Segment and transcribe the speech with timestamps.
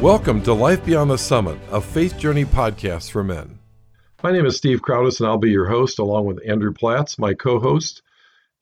[0.00, 3.58] Welcome to Life Beyond the Summit, a faith journey podcast for men.
[4.22, 7.34] My name is Steve Crowdis, and I'll be your host along with Andrew Platts, my
[7.34, 8.02] co host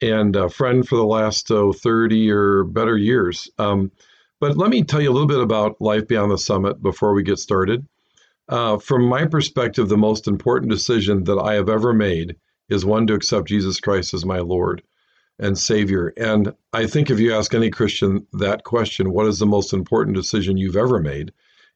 [0.00, 3.50] and a friend for the last oh, 30 or better years.
[3.58, 3.92] Um,
[4.40, 7.22] but let me tell you a little bit about Life Beyond the Summit before we
[7.22, 7.86] get started.
[8.48, 12.36] Uh, from my perspective, the most important decision that I have ever made
[12.70, 14.82] is one to accept Jesus Christ as my Lord
[15.38, 16.12] and Savior.
[16.16, 20.16] And I think if you ask any Christian that question, what is the most important
[20.16, 21.32] decision you've ever made?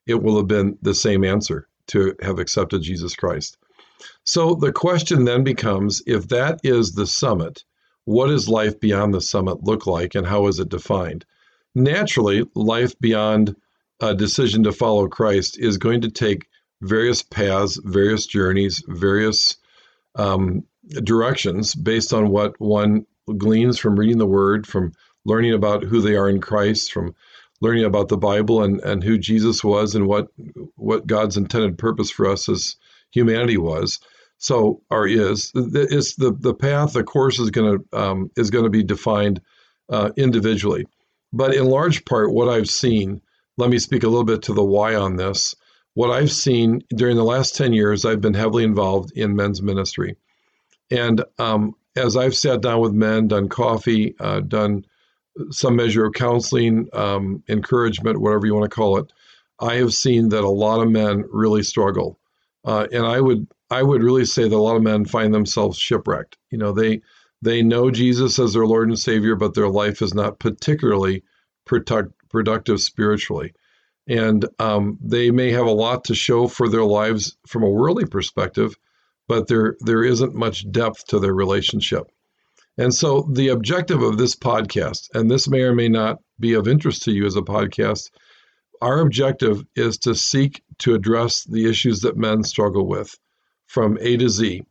[0.07, 3.59] It will have been the same answer to have accepted Jesus Christ.
[4.25, 7.65] So the question then becomes if that is the summit,
[8.05, 11.27] what does life beyond the summit look like and how is it defined?
[11.75, 13.55] Naturally, life beyond
[14.01, 16.49] a decision to follow Christ is going to take
[16.81, 19.57] various paths, various journeys, various
[20.15, 20.65] um,
[21.05, 23.07] directions based on what one
[23.39, 24.93] gleans from reading the Word, from
[25.25, 27.15] learning about who they are in Christ, from
[27.61, 30.29] learning about the Bible and, and who Jesus was and what
[30.77, 32.77] what God's intended purpose for us as
[33.13, 34.01] humanity was.
[34.39, 38.65] So or is it's the the path, the course is going to um, is going
[38.65, 39.41] to be defined
[39.91, 40.87] uh, individually,
[41.33, 43.21] but in large part, what I've seen.
[43.59, 45.55] Let me speak a little bit to the why on this.
[45.93, 50.17] What I've seen during the last ten years, I've been heavily involved in men's ministry,
[50.91, 54.85] and um, as I've sat down with men, done coffee, uh, done
[55.51, 59.13] some measure of counseling, um, encouragement, whatever you want to call it,
[59.61, 62.19] I have seen that a lot of men really struggle,
[62.65, 65.79] uh, and I would I would really say that a lot of men find themselves
[65.79, 66.37] shipwrecked.
[66.51, 67.03] You know, they
[67.43, 71.23] they know Jesus as their Lord and Savior, but their life is not particularly
[71.67, 73.53] product, productive spiritually,
[74.09, 78.07] and um, they may have a lot to show for their lives from a worldly
[78.07, 78.75] perspective,
[79.31, 82.11] but there there isn't much depth to their relationship.
[82.77, 86.67] And so the objective of this podcast, and this may or may not be of
[86.67, 88.11] interest to you as a podcast,
[88.83, 93.17] our objective is to seek to address the issues that men struggle with
[93.69, 94.63] from A to Z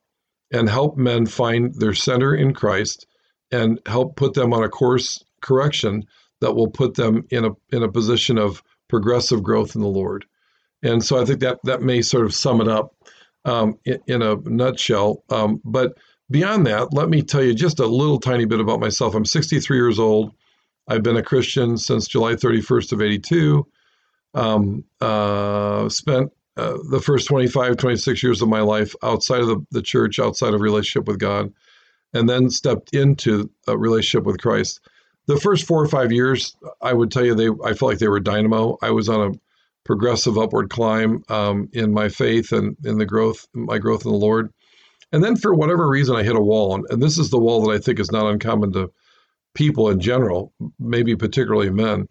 [0.51, 3.07] and help men find their center in Christ
[3.53, 6.03] and help put them on a course correction
[6.41, 10.25] that will put them in a in a position of progressive growth in the Lord.
[10.83, 12.93] And so I think that that may sort of sum it up
[13.45, 15.23] um, in, in, a nutshell.
[15.29, 15.97] Um, but
[16.29, 19.15] beyond that, let me tell you just a little tiny bit about myself.
[19.15, 20.33] I'm 63 years old.
[20.87, 23.67] I've been a Christian since July 31st of 82.
[24.33, 29.65] Um, uh, spent uh, the first 25, 26 years of my life outside of the,
[29.71, 31.53] the church, outside of relationship with God,
[32.13, 34.81] and then stepped into a relationship with Christ.
[35.27, 38.07] The first four or five years, I would tell you, they I felt like they
[38.07, 38.77] were dynamo.
[38.81, 39.39] I was on a
[39.83, 44.17] progressive upward climb um, in my faith and in the growth, my growth in the
[44.17, 44.51] Lord.
[45.11, 46.75] And then for whatever reason, I hit a wall.
[46.75, 48.91] And, and this is the wall that I think is not uncommon to
[49.55, 52.07] people in general, maybe particularly men.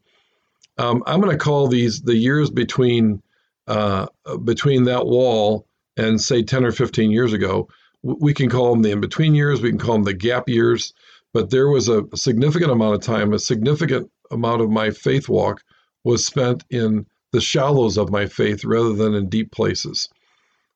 [0.79, 3.23] Um, I'm going to call these the years between
[3.67, 4.07] uh,
[4.45, 7.69] between that wall and say 10 or 15 years ago.
[8.03, 9.61] We can call them the in between years.
[9.61, 10.95] We can call them the gap years.
[11.35, 15.63] But there was a significant amount of time, a significant amount of my faith walk
[16.05, 20.09] was spent in the shallows of my faith rather than in deep places.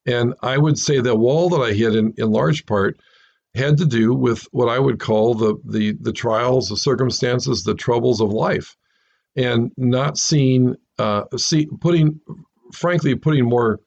[0.07, 2.99] And I would say the wall that I hit in, in large part
[3.55, 7.75] had to do with what I would call the, the, the trials, the circumstances, the
[7.75, 8.77] troubles of life,
[9.37, 12.21] and not seeing, uh, see, putting,
[12.73, 13.81] frankly, putting more,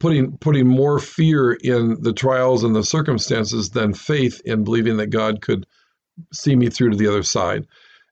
[0.00, 5.08] putting, putting more fear in the trials and the circumstances than faith in believing that
[5.08, 5.66] God could
[6.32, 7.66] see me through to the other side.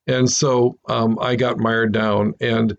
[0.07, 2.35] And so um, I got mired down.
[2.41, 2.77] And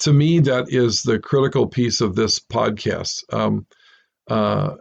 [0.00, 3.22] to me, that is the critical piece of this podcast.
[3.32, 3.66] Um,
[4.28, 4.74] uh,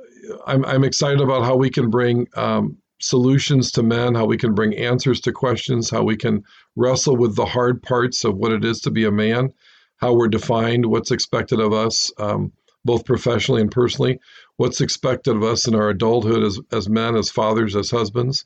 [0.48, 4.56] I'm, I'm, excited about how we can bring um, solutions to men, how we can
[4.56, 6.44] bring answers to questions, how we can
[6.76, 9.54] wrestle with the hard parts of what it is to be a man,
[9.98, 12.52] how we're defined, what's expected of us, um,
[12.84, 14.20] both professionally and personally,
[14.58, 18.46] what's expected of us in our adulthood as, as men, as fathers, as husbands,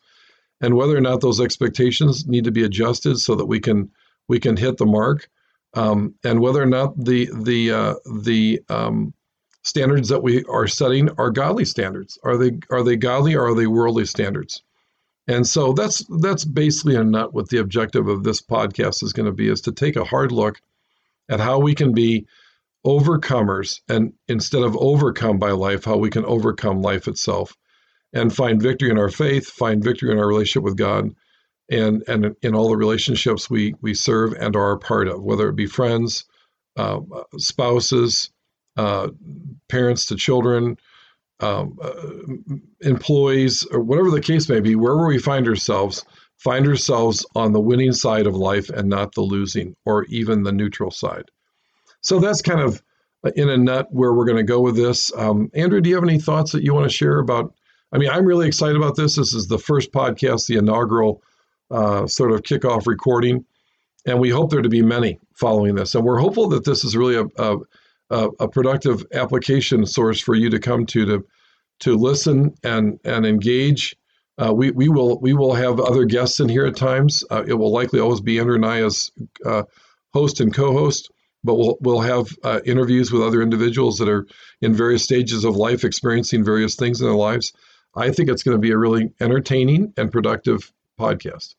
[0.61, 3.89] and whether or not those expectations need to be adjusted so that we can
[4.27, 5.27] we can hit the mark
[5.73, 7.93] um, and whether or not the the uh,
[8.23, 9.13] the um,
[9.63, 12.17] standards that we are setting are godly standards.
[12.23, 14.63] Are they are they godly or are they worldly standards?
[15.27, 19.27] And so that's that's basically a nut what the objective of this podcast is going
[19.27, 20.59] to be is to take a hard look
[21.29, 22.25] at how we can be
[22.85, 27.55] overcomers and instead of overcome by life, how we can overcome life itself
[28.13, 31.13] and find victory in our faith, find victory in our relationship with God,
[31.69, 35.49] and and in all the relationships we we serve and are a part of, whether
[35.49, 36.25] it be friends,
[36.77, 36.99] uh,
[37.37, 38.31] spouses,
[38.77, 39.09] uh,
[39.67, 40.77] parents to children,
[41.39, 41.91] um, uh,
[42.81, 46.05] employees, or whatever the case may be, wherever we find ourselves,
[46.37, 50.51] find ourselves on the winning side of life and not the losing or even the
[50.51, 51.25] neutral side.
[52.01, 52.81] So that's kind of
[53.35, 55.13] in a nut where we're going to go with this.
[55.15, 57.53] Um, Andrew, do you have any thoughts that you want to share about?
[57.91, 59.15] I mean, I'm really excited about this.
[59.15, 61.21] This is the first podcast, the inaugural
[61.71, 63.45] uh, sort of kickoff recording,
[64.05, 65.95] and we hope there to be many following this.
[65.95, 67.57] And we're hopeful that this is really a,
[68.09, 71.25] a, a productive application source for you to come to to
[71.81, 73.95] to listen and and engage.
[74.37, 77.23] Uh, we we will we will have other guests in here at times.
[77.29, 79.11] Uh, it will likely always be Andrew and I as
[79.45, 79.63] uh,
[80.13, 81.11] host and co-host
[81.43, 84.27] but we'll we'll have uh, interviews with other individuals that are
[84.61, 87.53] in various stages of life, experiencing various things in their lives.
[87.95, 91.55] I think it's going to be a really entertaining and productive podcast.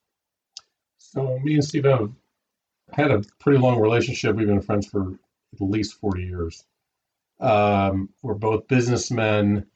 [1.13, 2.11] So me and Steve have
[2.93, 4.37] had a pretty long relationship.
[4.37, 5.13] We've been friends for
[5.53, 6.65] at least forty years.
[7.41, 9.67] Um, we're both businessmen.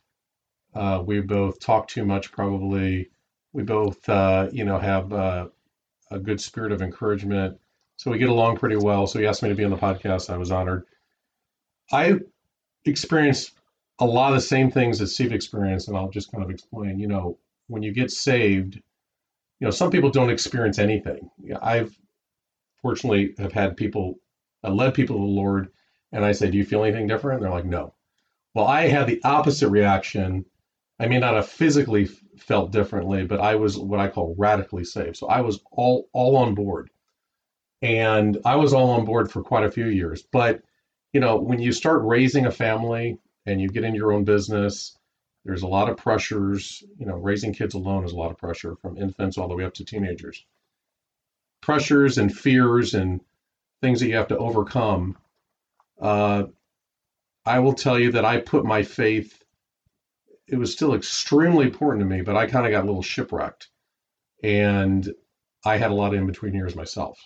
[0.75, 3.11] Uh, we both talk too much, probably.
[3.53, 5.49] We both, uh, you know, have uh,
[6.11, 7.59] a good spirit of encouragement
[7.97, 9.07] so we get along pretty well.
[9.07, 10.31] So he asked me to be on the podcast.
[10.31, 10.85] I was honored.
[11.93, 12.21] I
[12.85, 13.53] experienced
[14.01, 16.99] a lot of the same things that Steve experienced, and I'll just kind of explain.
[16.99, 17.39] You know,
[17.69, 18.81] when you get saved,
[19.65, 21.31] you know, some people don't experience anything.
[21.63, 21.99] I've
[22.83, 24.17] fortunately have had people,
[24.63, 25.71] I led people to the Lord,
[26.13, 27.95] and I say, "Do you feel anything different?" And they're like, "No."
[28.53, 30.45] Well, I had the opposite reaction.
[31.01, 35.17] I may not have physically felt differently, but I was what I call radically saved.
[35.17, 36.91] So I was all all on board
[37.81, 40.23] and I was all on board for quite a few years.
[40.31, 40.61] But
[41.15, 44.99] you know, when you start raising a family and you get in your own business,
[45.45, 46.83] there's a lot of pressures.
[46.99, 49.65] You know, raising kids alone is a lot of pressure from infants all the way
[49.65, 50.45] up to teenagers.
[51.61, 53.21] Pressures and fears and
[53.81, 55.17] things that you have to overcome.
[56.01, 56.45] Uh,
[57.47, 59.43] I will tell you that I put my faith.
[60.47, 63.69] It was still extremely important to me, but I kind of got a little shipwrecked,
[64.43, 65.13] and
[65.65, 67.19] I had a lot of in between years myself.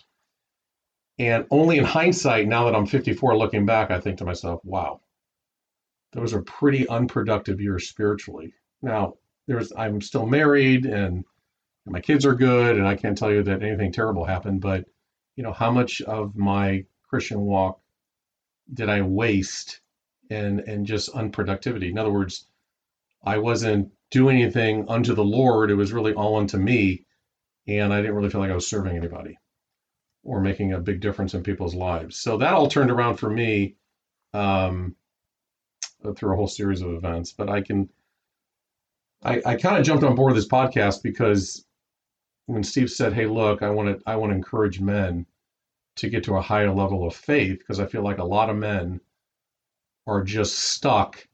[1.17, 5.01] And only in hindsight, now that I'm 54 looking back, I think to myself, wow,
[6.11, 8.53] those are pretty unproductive years spiritually.
[8.81, 9.15] Now,
[9.47, 11.23] there's I'm still married and
[11.85, 14.85] my kids are good and I can't tell you that anything terrible happened, but
[15.35, 17.79] you know, how much of my Christian walk
[18.73, 19.81] did I waste
[20.29, 21.89] in and just unproductivity?
[21.89, 22.45] In other words,
[23.23, 25.71] I wasn't doing anything unto the Lord.
[25.71, 27.05] It was really all unto me.
[27.67, 29.37] And I didn't really feel like I was serving anybody
[30.23, 32.17] or making a big difference in people's lives.
[32.17, 33.75] So that all turned around for me
[34.33, 34.95] um,
[36.03, 37.33] Uh, through a whole series of events.
[37.33, 37.89] But I can,
[39.21, 41.65] I, I kind of jumped on board this podcast because
[42.45, 45.25] when Steve said, "Hey, look, I want to, I want to encourage men
[45.97, 48.55] to get to a higher level of faith," because I feel like a lot of
[48.55, 49.01] men
[50.07, 51.27] are just stuck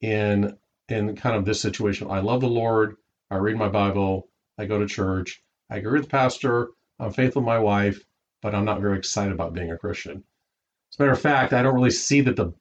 [0.00, 0.56] in
[0.88, 2.10] in kind of this situation.
[2.10, 2.96] I love the Lord.
[3.30, 4.28] I read my Bible.
[4.58, 5.42] I go to church.
[5.70, 6.70] I agree with the pastor.
[6.98, 8.04] I'm faithful to my wife,
[8.42, 10.24] but I'm not very excited about being a Christian.
[10.90, 12.52] As a matter of fact, I don't really see that the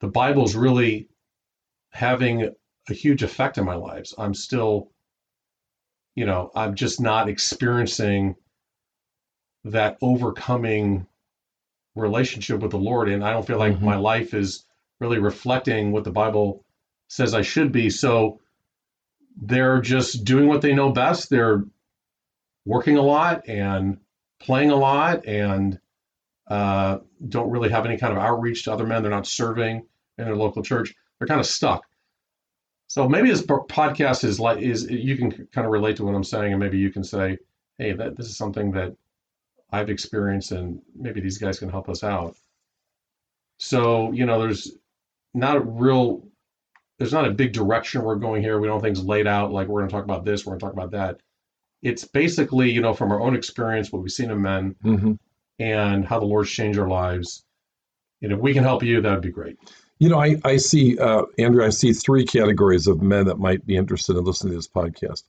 [0.00, 1.08] the Bible's really
[1.90, 2.54] having
[2.88, 4.14] a huge effect in my lives.
[4.18, 4.90] I'm still,
[6.14, 8.36] you know, I'm just not experiencing
[9.64, 11.06] that overcoming
[11.94, 13.08] relationship with the Lord.
[13.08, 13.84] And I don't feel like mm-hmm.
[13.84, 14.64] my life is
[15.00, 16.64] really reflecting what the Bible
[17.08, 17.90] says I should be.
[17.90, 18.40] So
[19.40, 21.30] they're just doing what they know best.
[21.30, 21.64] They're
[22.64, 23.98] working a lot and
[24.40, 25.78] playing a lot and
[26.48, 29.02] uh, don't really have any kind of outreach to other men.
[29.02, 29.84] They're not serving
[30.16, 30.94] in their local church.
[31.18, 31.84] They're kind of stuck.
[32.86, 36.24] So maybe this podcast is like is you can kind of relate to what I'm
[36.24, 37.36] saying, and maybe you can say,
[37.76, 38.96] "Hey, that this is something that
[39.70, 42.36] I've experienced, and maybe these guys can help us out."
[43.58, 44.72] So you know, there's
[45.34, 46.26] not a real,
[46.98, 48.58] there's not a big direction we're going here.
[48.58, 50.66] We don't things laid out like we're going to talk about this, we're going to
[50.66, 51.20] talk about that
[51.82, 55.12] it's basically, you know, from our own experience, what we've seen in men mm-hmm.
[55.58, 57.44] And how the Lord's changed our lives.
[58.22, 59.56] And if we can help you, that would be great.
[59.98, 63.66] You know, I, I see, uh, Andrew, I see three categories of men that might
[63.66, 65.24] be interested in listening to this podcast.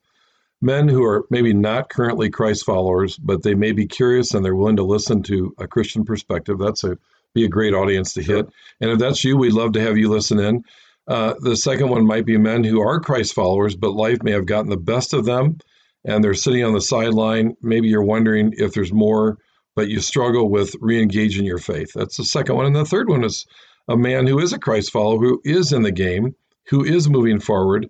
[0.62, 4.55] Men who are maybe not currently Christ followers, but they may be curious and they're
[4.55, 6.59] willing to listen to a Christian perspective.
[6.59, 6.98] That's a
[7.33, 8.48] be a great audience to hit.
[8.81, 10.63] And if that's you, we'd love to have you listen in.
[11.07, 14.45] Uh, the second one might be men who are Christ followers, but life may have
[14.45, 15.59] gotten the best of them
[16.05, 17.55] and they're sitting on the sideline.
[17.62, 19.38] Maybe you're wondering if there's more,
[19.79, 21.93] but you struggle with re engaging your faith.
[21.95, 22.65] That's the second one.
[22.65, 23.45] And the third one is
[23.88, 26.36] a man who is a Christ follower, who is in the game,
[26.67, 27.89] who is moving forward,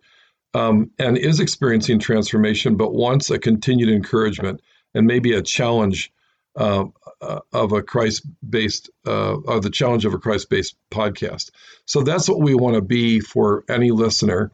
[0.53, 4.61] um, and is experiencing transformation, but wants a continued encouragement
[4.93, 6.13] and maybe a challenge
[6.55, 6.85] uh,
[7.21, 11.49] uh, of a Christ based, uh, or the challenge of a Christ based podcast.
[11.85, 14.51] So that's what we want to be for any listener.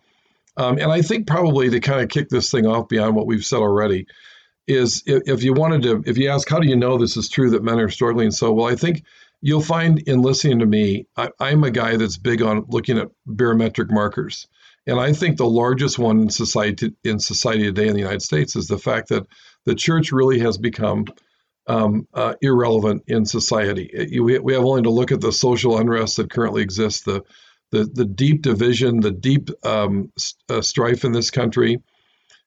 [0.55, 3.43] Um, and I think probably to kind of kick this thing off beyond what we've
[3.43, 4.07] said already
[4.67, 7.51] is if, you wanted to, if you ask, how do you know this is true
[7.51, 8.67] that men are struggling so well?
[8.67, 9.03] I think
[9.41, 13.09] you'll find in listening to me, I, I'm a guy that's big on looking at
[13.25, 14.47] barometric markers.
[14.87, 18.55] And I think the largest one in society in society today in the United States
[18.55, 19.25] is the fact that
[19.65, 21.05] the church really has become
[21.67, 23.89] um, uh, irrelevant in society.
[24.19, 27.23] We, we have only to look at the social unrest that currently exists, the
[27.71, 30.11] the, the deep division, the deep um,
[30.49, 31.81] uh, strife in this country,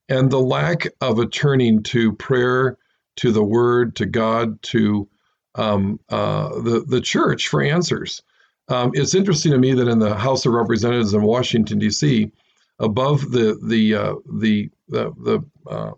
[0.09, 2.79] and the lack of a turning to prayer,
[3.17, 5.09] to the Word, to God, to
[5.55, 8.23] um, uh, the the church for answers.
[8.69, 12.31] Um, it's interesting to me that in the House of Representatives in Washington D.C.,
[12.79, 15.93] above the the uh, the the the, uh,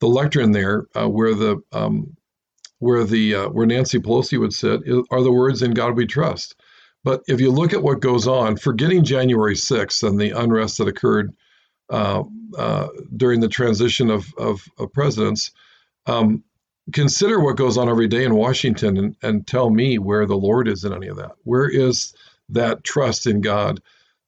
[0.00, 2.16] the lectern there, uh, where the um,
[2.78, 4.80] where the uh, where Nancy Pelosi would sit,
[5.10, 6.56] are the words "In God We Trust."
[7.04, 10.88] But if you look at what goes on, forgetting January 6th and the unrest that
[10.88, 11.34] occurred
[11.90, 15.50] during the transition of, of, of presidents,
[16.06, 16.42] um,
[16.92, 20.68] consider what goes on every day in Washington and, and tell me where the Lord
[20.68, 21.32] is in any of that.
[21.44, 22.14] Where is
[22.50, 23.80] that trust in God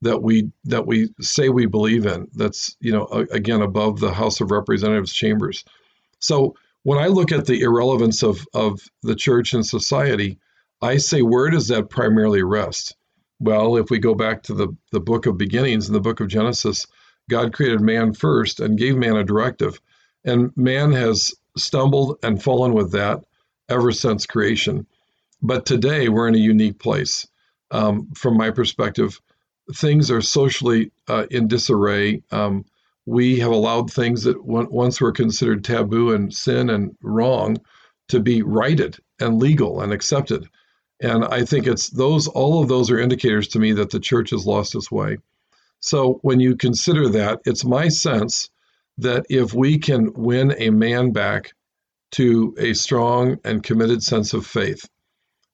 [0.02, 2.28] that we that we say we believe in?
[2.34, 5.64] That's you know again above the House of Representatives chambers.
[6.18, 10.38] So when I look at the irrelevance of of the church and society,
[10.82, 12.96] I say where does that primarily rest?
[13.38, 16.28] Well, if we go back to the the book of beginnings in the book of
[16.28, 16.86] Genesis,
[17.28, 19.80] God created man first and gave man a directive,
[20.24, 23.24] and man has stumbled and fallen with that
[23.68, 24.86] ever since creation.
[25.42, 27.26] But today we're in a unique place.
[27.70, 29.20] Um, from my perspective,
[29.74, 32.22] things are socially uh, in disarray.
[32.30, 32.64] Um,
[33.06, 37.56] we have allowed things that once were considered taboo and sin and wrong
[38.08, 40.48] to be righted and legal and accepted.
[41.00, 44.30] And I think it's those, all of those are indicators to me that the church
[44.30, 45.18] has lost its way.
[45.86, 48.50] So when you consider that, it's my sense
[48.98, 51.52] that if we can win a man back
[52.12, 54.88] to a strong and committed sense of faith,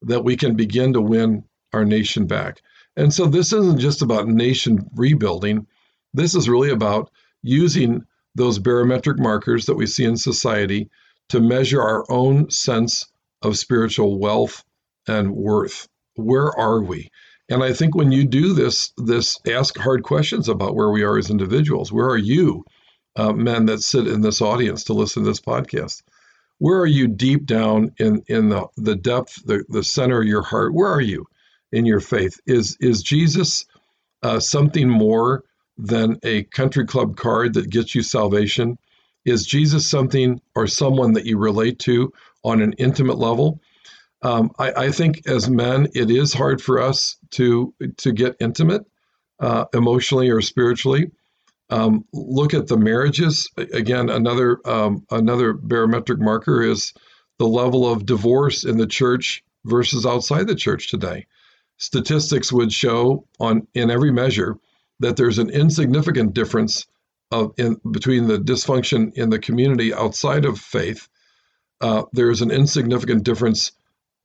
[0.00, 2.62] that we can begin to win our nation back.
[2.96, 5.66] And so this isn't just about nation rebuilding.
[6.14, 7.10] This is really about
[7.42, 8.00] using
[8.34, 10.88] those barometric markers that we see in society
[11.28, 13.06] to measure our own sense
[13.42, 14.64] of spiritual wealth
[15.06, 15.88] and worth.
[16.14, 17.10] Where are we?
[17.48, 21.18] And I think when you do this, this ask hard questions about where we are
[21.18, 21.92] as individuals.
[21.92, 22.64] Where are you,
[23.16, 26.02] uh, men that sit in this audience to listen to this podcast?
[26.58, 30.42] Where are you deep down in in the the depth, the the center of your
[30.42, 30.72] heart?
[30.72, 31.26] Where are you
[31.72, 32.40] in your faith?
[32.46, 33.66] Is is Jesus
[34.22, 35.42] uh, something more
[35.76, 38.78] than a country club card that gets you salvation?
[39.24, 42.12] Is Jesus something or someone that you relate to
[42.44, 43.60] on an intimate level?
[44.22, 48.86] Um, I, I, think as men, it is hard for us to to get intimate,
[49.40, 51.10] uh, emotionally or spiritually.
[51.70, 53.50] Um, look at the marriages.
[53.56, 56.92] Again, another um, another barometric marker is
[57.38, 61.26] the level of divorce in the church versus outside the church today.
[61.78, 64.56] Statistics would show on in every measure
[65.00, 66.86] that there's an insignificant difference
[67.32, 71.08] of in between the dysfunction in the community outside of faith.
[71.80, 73.72] Uh, there is an insignificant difference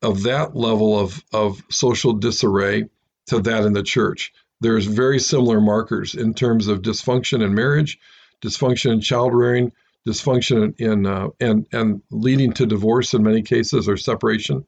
[0.02, 2.86] of that level of, of social disarray
[3.28, 4.32] to that in the church.
[4.60, 8.00] There's very similar markers in terms of dysfunction in marriage,
[8.44, 9.72] dysfunction in child rearing,
[10.08, 14.66] dysfunction in uh, and and leading to divorce in many cases or separation.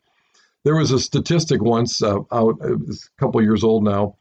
[0.65, 2.77] There was a statistic once uh, out, a
[3.19, 4.17] couple years old now.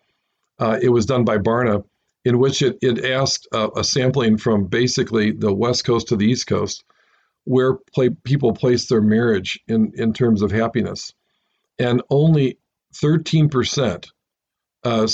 [0.59, 1.85] Uh, it was done by Barna,
[2.25, 6.27] in which it, it asked uh, a sampling from basically the West Coast to the
[6.27, 6.85] East Coast
[7.49, 11.15] where play, people place their marriage in, in terms of happiness.
[11.79, 12.59] And only
[12.95, 14.07] 13%
[14.85, 15.09] uh,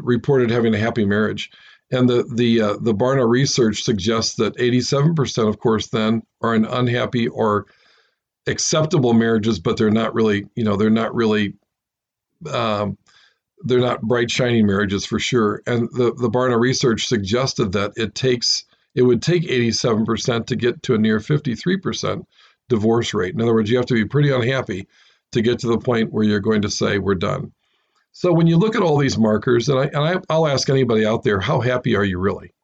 [0.00, 1.50] reported having a happy marriage.
[1.92, 6.64] And the the uh, the Barna research suggests that 87%, of course, then are in
[6.64, 7.66] unhappy or
[8.48, 11.54] acceptable marriages, but they're not really, you know, they're not really,
[12.50, 12.98] um,
[13.60, 15.62] they're not bright shining marriages for sure.
[15.66, 18.64] And the the Barna research suggested that it takes
[18.96, 22.24] it would take 87% to get to a near 53%
[22.68, 23.34] divorce rate.
[23.34, 24.88] In other words, you have to be pretty unhappy
[25.32, 27.52] to get to the point where you're going to say, we're done.
[28.12, 31.04] So when you look at all these markers, and, I, and I, will ask anybody
[31.04, 32.54] out there, how happy are you really?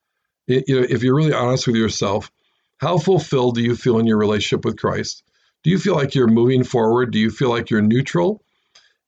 [0.49, 2.33] It, you know, if you're really honest with yourself,
[2.79, 5.23] how fulfilled do you feel in your relationship with Christ?
[5.62, 7.12] Do you feel like you're moving forward?
[7.12, 8.43] Do you feel like you're neutral?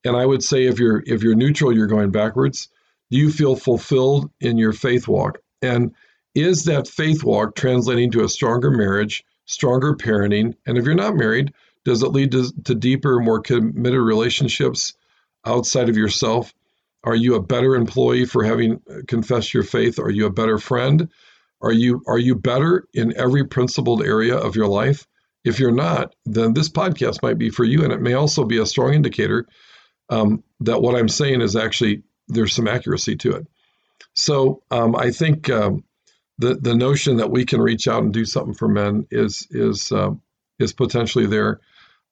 [0.05, 2.69] And I would say if you're if you're neutral, you're going backwards.
[3.11, 5.39] Do you feel fulfilled in your faith walk?
[5.63, 5.95] And
[6.35, 10.55] is that faith walk translating to a stronger marriage, stronger parenting?
[10.67, 11.53] And if you're not married,
[11.85, 14.95] does it lead to, to deeper, more committed relationships
[15.45, 16.53] outside of yourself?
[17.05, 19.99] Are you a better employee for having confessed your faith?
[19.99, 21.09] Are you a better friend?
[21.61, 25.07] Are you are you better in every principled area of your life?
[25.45, 28.59] If you're not, then this podcast might be for you, and it may also be
[28.59, 29.47] a strong indicator
[30.09, 33.47] um, that what I'm saying is actually there's some accuracy to it.
[34.15, 35.85] So um, I think um,
[36.39, 39.93] the the notion that we can reach out and do something for men is is
[39.93, 40.11] uh,
[40.59, 41.61] is potentially there.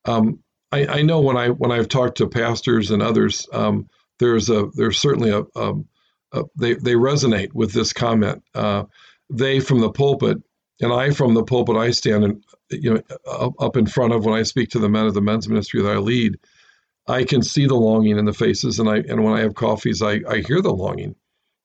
[0.04, 3.88] Um, I, I, know when I when I've talked to pastors and others, um,
[4.18, 5.74] there's a there's certainly a, a,
[6.32, 8.42] a, they they resonate with this comment.
[8.54, 8.84] Uh,
[9.30, 10.38] they from the pulpit
[10.82, 14.38] and I from the pulpit I stand and you know up in front of when
[14.38, 16.38] I speak to the men of the men's ministry that I lead.
[17.08, 20.02] I can see the longing in the faces, and I and when I have coffees,
[20.02, 21.16] I, I hear the longing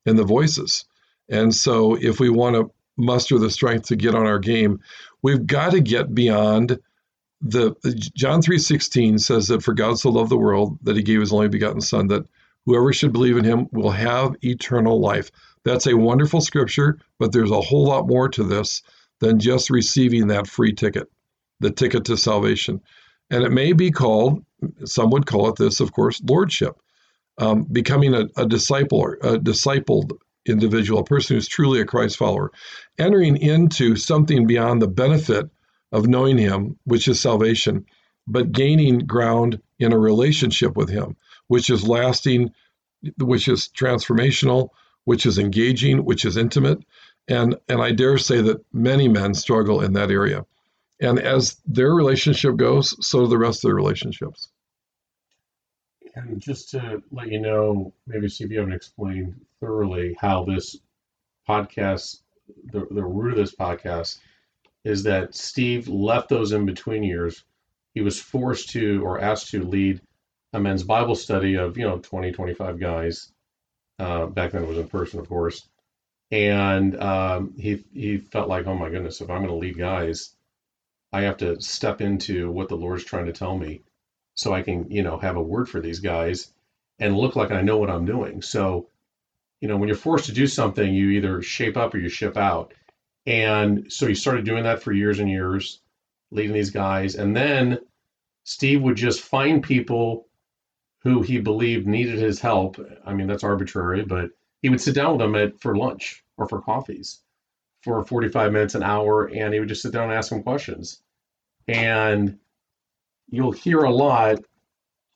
[0.06, 0.84] in the voices.
[1.28, 4.80] And so, if we want to muster the strength to get on our game,
[5.22, 6.78] we've got to get beyond
[7.40, 7.74] the
[8.14, 11.48] John 3:16 says that for God so loved the world that he gave his only
[11.48, 12.26] begotten son that
[12.66, 15.30] whoever should believe in him will have eternal life.
[15.64, 18.82] That's a wonderful scripture, but there's a whole lot more to this
[19.20, 21.10] than just receiving that free ticket,
[21.60, 22.80] the ticket to salvation.
[23.30, 24.44] And it may be called,
[24.84, 26.80] some would call it this, of course, lordship,
[27.38, 30.12] um, becoming a, a disciple, a discipled
[30.46, 32.50] individual, a person who's truly a Christ follower,
[32.98, 35.48] entering into something beyond the benefit
[35.92, 37.86] of knowing Him, which is salvation,
[38.26, 41.16] but gaining ground in a relationship with Him,
[41.46, 42.52] which is lasting,
[43.18, 44.70] which is transformational,
[45.04, 46.78] which is engaging, which is intimate.
[47.28, 50.44] And, and I dare say that many men struggle in that area.
[51.00, 54.48] And as their relationship goes, so do the rest of their relationships.
[56.14, 60.76] And just to let you know, maybe see if you haven't explained thoroughly how this
[61.48, 62.20] podcast,
[62.72, 64.18] the, the root of this podcast,
[64.84, 67.44] is that Steve left those in between years.
[67.94, 70.00] He was forced to or asked to lead
[70.52, 73.32] a men's Bible study of, you know, 20, 25 guys.
[73.98, 75.68] Uh, back then it was in person, of course.
[76.30, 80.34] And um, he, he felt like, oh my goodness, if I'm going to lead guys,
[81.12, 83.82] I have to step into what the Lord's trying to tell me
[84.34, 86.52] so I can, you know, have a word for these guys
[86.98, 88.42] and look like I know what I'm doing.
[88.42, 88.88] So,
[89.60, 92.36] you know, when you're forced to do something, you either shape up or you ship
[92.36, 92.74] out.
[93.26, 95.80] And so he started doing that for years and years,
[96.30, 97.14] leading these guys.
[97.16, 97.78] And then
[98.44, 100.28] Steve would just find people
[101.02, 102.76] who he believed needed his help.
[103.04, 104.30] I mean, that's arbitrary, but
[104.62, 107.20] he would sit down with them at, for lunch or for coffees
[107.82, 111.00] for 45 minutes, an hour, and he would just sit down and ask them questions.
[111.68, 112.38] And
[113.28, 114.38] you'll hear a lot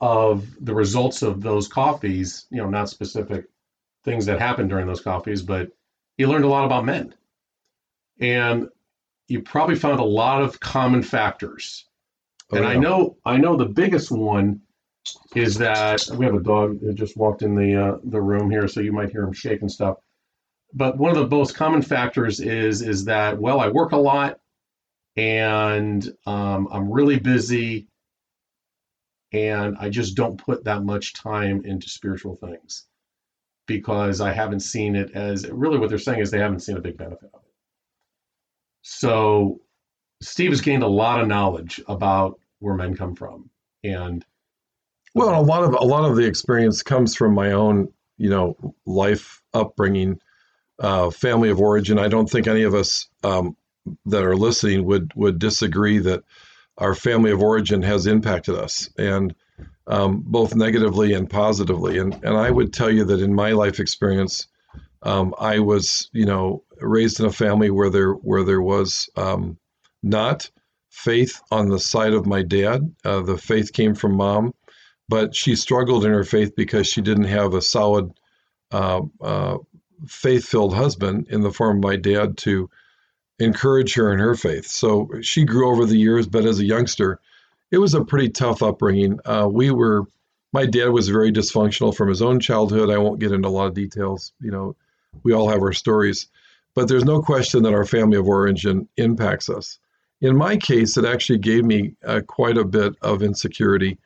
[0.01, 3.47] of the results of those coffees, you know, not specific
[4.05, 5.71] things that happened during those coffees, but
[6.17, 7.15] he learned a lot about men
[8.23, 8.69] and
[9.29, 11.87] you probably found a lot of common factors.
[12.51, 12.71] Oh, and yeah.
[12.71, 14.61] I know I know the biggest one
[15.35, 18.69] is that we have a dog that just walked in the uh, the room here,
[18.69, 19.97] so you might hear him shake and stuff.
[20.73, 24.39] But one of the most common factors is is that well, I work a lot,
[25.17, 27.89] and um, I'm really busy,
[29.33, 32.87] and I just don't put that much time into spiritual things
[33.67, 36.81] because I haven't seen it as really what they're saying is they haven't seen a
[36.81, 37.53] big benefit of it.
[38.83, 39.61] So
[40.21, 43.51] Steve has gained a lot of knowledge about where men come from,
[43.85, 44.25] and
[45.15, 48.57] well, a lot of a lot of the experience comes from my own, you know,
[48.87, 50.21] life upbringing,
[50.79, 51.99] uh, family of origin.
[51.99, 53.57] I don't think any of us um,
[54.07, 56.23] that are listening would would disagree that
[56.79, 59.35] our family of origin has impacted us, and
[59.87, 61.99] um, both negatively and positively.
[61.99, 64.49] And and I would tell you that in my life experience,
[65.03, 69.59] um, I was, you know, raised in a family where there where there was um,
[70.03, 70.51] not
[70.91, 72.95] faith on the side of my dad.
[73.05, 74.55] Uh, the faith came from mom,
[75.09, 78.13] but she struggled in her faith because she didn't have a solid,
[78.73, 79.57] uh, uh,
[80.07, 82.69] faith-filled husband in the form of my dad to
[83.39, 84.67] encourage her in her faith.
[84.67, 87.21] So she grew over the years, but as a youngster,
[87.73, 89.19] it was a pretty tough upbringing.
[89.25, 90.05] Uh, we were.
[90.53, 92.91] My dad was very dysfunctional from his own childhood.
[92.91, 94.35] I won't get into a lot of details.
[94.39, 94.77] You know,
[95.23, 96.29] we all have our stories.
[96.75, 99.79] But there's no question that our family of origin impacts us.
[100.21, 103.99] In my case, it actually gave me uh, quite a bit of insecurity.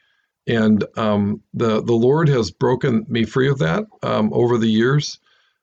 [0.47, 5.19] And um, the, the Lord has broken me free of that um, over the years.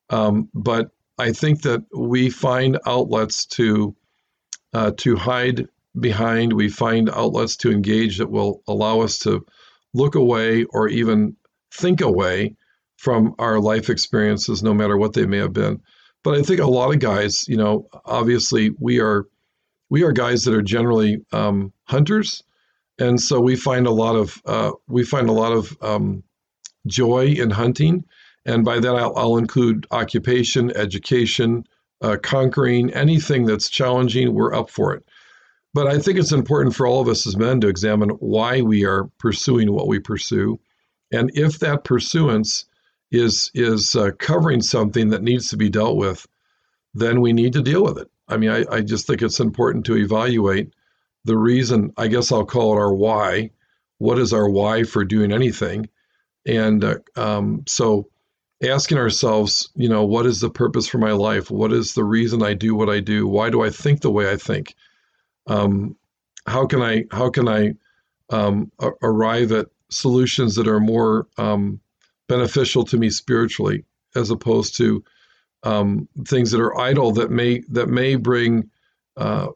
[0.10, 3.96] Um, but I think that we find outlets to
[4.74, 5.68] uh, to hide
[6.00, 6.54] behind.
[6.54, 9.46] We find outlets to engage that will allow us to
[9.94, 11.36] look away or even
[11.72, 12.56] think away
[12.98, 15.82] from our life experiences, no matter what they may have been.
[16.24, 19.26] But I think a lot of guys, you know, obviously we are
[19.90, 22.44] we are guys that are generally um, hunters,
[22.98, 26.24] and so we find a lot of uh, we find a lot of um,
[26.88, 28.06] joy in hunting,
[28.46, 31.66] and by that I'll, I'll include occupation, education,
[32.02, 34.34] uh, conquering anything that's challenging.
[34.34, 35.04] We're up for it.
[35.74, 38.86] But I think it's important for all of us as men to examine why we
[38.86, 40.60] are pursuing what we pursue
[41.12, 42.66] And if that pursuance
[43.12, 46.28] is is uh, covering something that needs to be dealt with,
[46.96, 48.10] then we need to deal with it.
[48.30, 50.74] I mean, I, I just think it's important to evaluate
[51.26, 51.94] the reason.
[51.98, 53.52] I guess I'll call it our why.
[54.00, 55.90] What is our why for doing anything?
[56.48, 58.10] And uh, um, so,
[58.64, 61.52] asking ourselves, you know, what is the purpose for my life?
[61.52, 63.28] What is the reason I do what I do?
[63.28, 64.76] Why do I think the way I think?
[65.48, 65.96] Um,
[66.48, 67.74] how can I how can I
[68.30, 71.80] um, arrive at solutions that are more um,
[72.28, 75.04] beneficial to me spiritually, as opposed to
[75.64, 78.70] um, things that are idle that may that may bring
[79.18, 79.48] uh,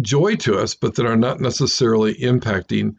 [0.00, 2.96] joy to us, but that are not necessarily impacting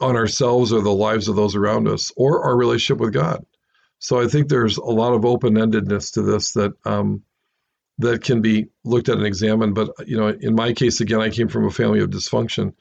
[0.00, 3.44] on ourselves or the lives of those around us or our relationship with God.
[3.98, 7.22] So I think there's a lot of open-endedness to this that um,
[7.98, 9.74] that can be looked at and examined.
[9.74, 12.72] But you know, in my case, again, I came from a family of dysfunction,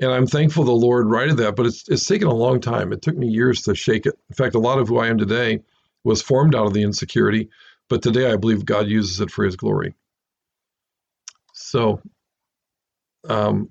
[0.00, 1.56] and I'm thankful the Lord righted that.
[1.56, 2.92] But it's it's taken a long time.
[2.92, 4.18] It took me years to shake it.
[4.30, 5.60] In fact, a lot of who I am today
[6.04, 7.48] was formed out of the insecurity,
[7.88, 9.94] but today I believe God uses it for His glory.
[11.52, 12.00] So,
[13.28, 13.70] um,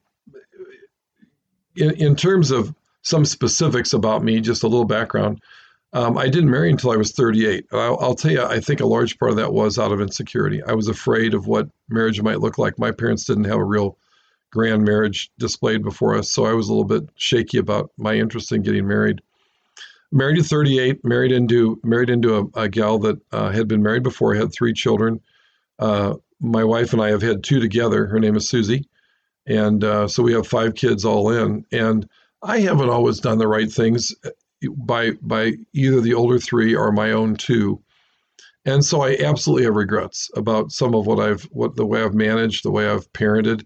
[1.76, 5.42] in in terms of some specifics about me, just a little background.
[5.98, 7.66] Um, I didn't marry until I was 38.
[7.72, 10.62] I'll, I'll, tell you, I think a large part of that was out of insecurity.
[10.62, 12.78] I was afraid of what marriage might look like.
[12.78, 13.98] My parents didn't have a real
[14.52, 18.52] grand marriage displayed before us, so I was a little bit shaky about my interest
[18.52, 19.22] in getting married.
[20.12, 24.04] Married at 38, married into married into a, a gal that uh, had been married
[24.04, 24.36] before.
[24.36, 25.20] Had three children.
[25.80, 28.06] Uh, my wife and I have had two together.
[28.06, 28.88] Her name is Susie,
[29.48, 31.66] and uh, so we have five kids all in.
[31.72, 32.08] And
[32.44, 34.14] I haven't always done the right things
[34.78, 37.82] by by either the older three or my own two.
[38.66, 42.14] And so I absolutely have regrets about some of what I've what the way I've
[42.14, 43.66] managed, the way I've parented.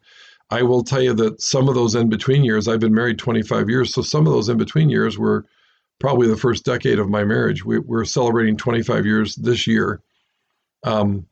[0.52, 3.70] I will tell you that some of those in between years, I've been married 25
[3.70, 5.46] years, so some of those in between years were
[6.00, 7.64] probably the first decade of my marriage.
[7.64, 10.02] We, are celebrating 25 years this year.
[10.84, 11.26] Um,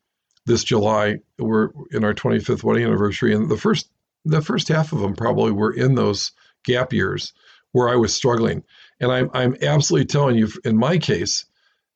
[0.46, 3.90] this July, we're in our 25th wedding anniversary, and the first
[4.26, 6.32] the first half of them probably were in those
[6.64, 7.34] gap years
[7.72, 8.64] where I was struggling.
[9.00, 11.46] And I'm, I'm absolutely telling you, in my case,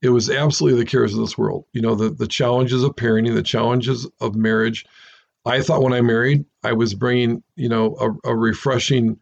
[0.01, 1.65] it was absolutely the cares of this world.
[1.73, 4.85] You know, the, the challenges of parenting, the challenges of marriage.
[5.45, 9.17] I thought when I married, I was bringing, you know, a, a refreshing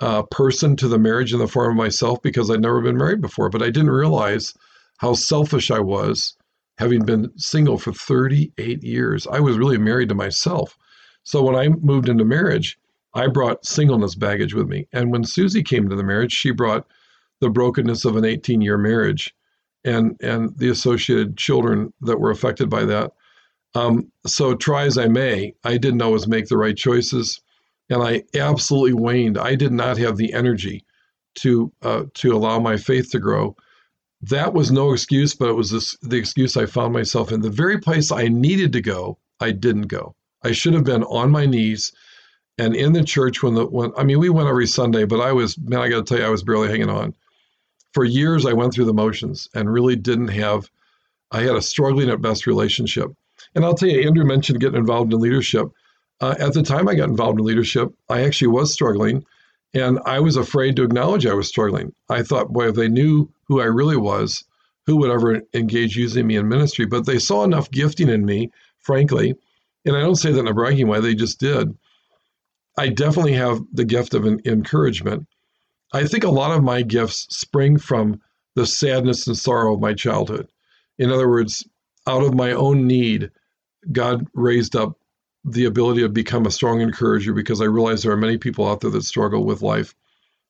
[0.00, 3.20] uh, person to the marriage in the form of myself because I'd never been married
[3.20, 3.50] before.
[3.50, 4.54] But I didn't realize
[4.98, 6.36] how selfish I was
[6.78, 9.26] having been single for 38 years.
[9.26, 10.78] I was really married to myself.
[11.24, 12.78] So when I moved into marriage,
[13.12, 14.86] I brought singleness baggage with me.
[14.92, 16.86] And when Susie came to the marriage, she brought
[17.40, 19.34] the brokenness of an 18 year marriage
[19.84, 23.12] and and the associated children that were affected by that.
[23.74, 27.40] Um, so try as I may, I didn't always make the right choices,
[27.88, 29.38] and I absolutely waned.
[29.38, 30.84] I did not have the energy
[31.36, 33.56] to uh, to allow my faith to grow.
[34.22, 37.40] That was no excuse, but it was this, the excuse I found myself in.
[37.40, 40.14] The very place I needed to go, I didn't go.
[40.44, 41.92] I should have been on my knees
[42.58, 45.32] and in the church when the when I mean we went every Sunday, but I
[45.32, 47.14] was man, I got to tell you, I was barely hanging on
[47.92, 50.70] for years I went through the motions and really didn't have
[51.32, 53.12] I had a struggling at best relationship.
[53.54, 55.68] And I'll tell you, Andrew mentioned getting involved in leadership.
[56.20, 59.24] Uh, at the time I got involved in leadership, I actually was struggling
[59.72, 61.94] and I was afraid to acknowledge I was struggling.
[62.08, 64.44] I thought, boy, if they knew who I really was,
[64.86, 66.86] who would ever engage using me in ministry?
[66.86, 68.50] But they saw enough gifting in me,
[68.80, 69.34] frankly.
[69.84, 71.76] And I don't say that in a bragging way, they just did.
[72.76, 75.26] I definitely have the gift of encouragement.
[75.92, 78.20] I think a lot of my gifts spring from
[78.54, 80.48] the sadness and sorrow of my childhood.
[80.98, 81.66] In other words,
[82.06, 83.30] out of my own need,
[83.92, 84.98] God raised up
[85.44, 88.80] the ability to become a strong encourager because I realized there are many people out
[88.80, 89.94] there that struggle with life,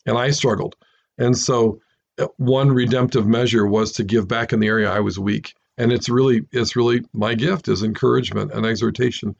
[0.06, 0.76] and I struggled.
[1.18, 1.80] And so,
[2.18, 5.92] uh, one redemptive measure was to give back in the area I was weak, and
[5.92, 9.36] it's really it's really my gift is encouragement and exhortation,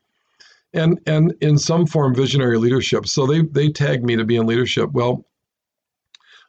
[0.72, 3.08] and and in some form visionary leadership.
[3.08, 4.92] So they they tagged me to be in leadership.
[4.92, 5.26] Well,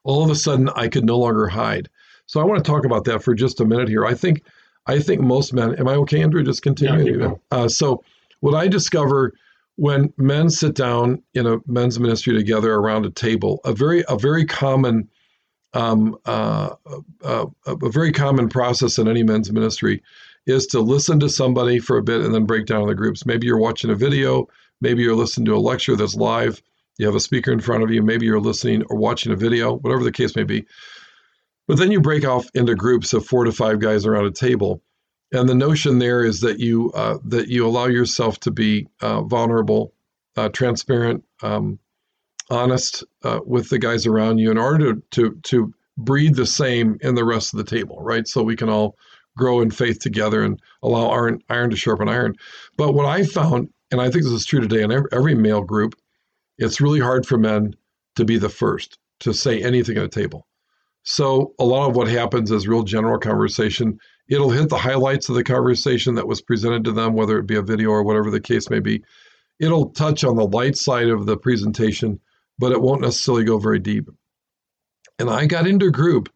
[0.04, 1.90] all of a sudden I could no longer hide.
[2.26, 4.06] So I want to talk about that for just a minute here.
[4.06, 4.44] I think
[4.88, 5.76] I think most men.
[5.76, 6.44] Am I okay, Andrew?
[6.44, 7.22] Just continue.
[7.22, 8.04] Yeah, uh, so
[8.40, 9.34] what I discover
[9.76, 14.18] when men sit down in a men's ministry together around a table, a very a
[14.18, 15.10] very common
[15.74, 16.76] um, uh,
[17.24, 20.04] uh, a very common process in any men's ministry
[20.46, 23.26] is to listen to somebody for a bit and then break down the groups.
[23.26, 24.48] Maybe you're watching a video,
[24.82, 26.62] maybe you're listening to a lecture that's live,
[26.98, 29.76] you have a speaker in front of you, maybe you're listening or watching a video,
[29.76, 30.66] whatever the case may be.
[31.68, 34.82] But then you break off into groups of four to five guys around a table,
[35.32, 39.22] and the notion there is that you uh, that you allow yourself to be uh,
[39.22, 39.94] vulnerable,
[40.36, 41.80] uh, transparent, um,
[42.50, 46.98] honest uh, with the guys around you in order to, to to breathe the same
[47.02, 48.28] in the rest of the table, right?
[48.28, 48.98] So we can all
[49.38, 52.36] grow in faith together and allow iron, iron to sharpen iron.
[52.78, 55.96] But what I found, and I think this is true today in every male group,
[56.58, 57.76] it's really hard for men
[58.16, 60.48] to be the first to say anything at a table.
[61.04, 64.00] So a lot of what happens is real general conversation.
[64.28, 67.56] It'll hit the highlights of the conversation that was presented to them, whether it be
[67.56, 69.04] a video or whatever the case may be.
[69.60, 72.20] It'll touch on the light side of the presentation,
[72.60, 74.10] but it won't necessarily go very deep.
[75.20, 76.30] And I got into a group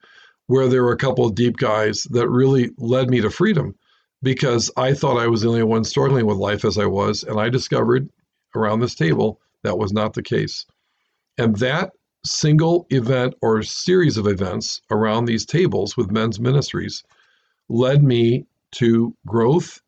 [0.47, 3.75] where there were a couple of deep guys that really led me to freedom
[4.21, 7.23] because I thought I was the only one struggling with life as I was.
[7.23, 8.09] And I discovered
[8.55, 10.65] around this table that was not the case.
[11.37, 11.91] And that
[12.25, 17.03] single event or series of events around these tables with men's ministries
[17.69, 19.81] led me to growth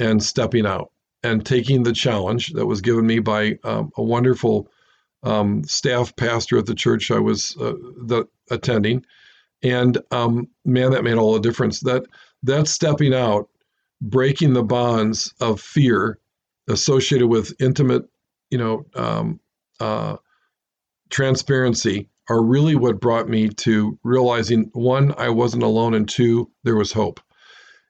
[0.00, 0.90] and stepping out
[1.22, 4.68] and taking the challenge that was given me by um, a wonderful
[5.22, 7.74] um, staff pastor at the church I was uh,
[8.06, 9.04] the, attending
[9.64, 11.80] and um, man, that made all the difference.
[11.80, 12.04] That
[12.44, 13.48] that stepping out,
[14.00, 16.18] breaking the bonds of fear
[16.68, 18.04] associated with intimate,
[18.54, 19.40] you know, um,
[19.80, 20.16] uh,
[21.10, 26.76] transparency are really what brought me to realizing one, I wasn't alone, and two, there
[26.76, 27.18] was hope.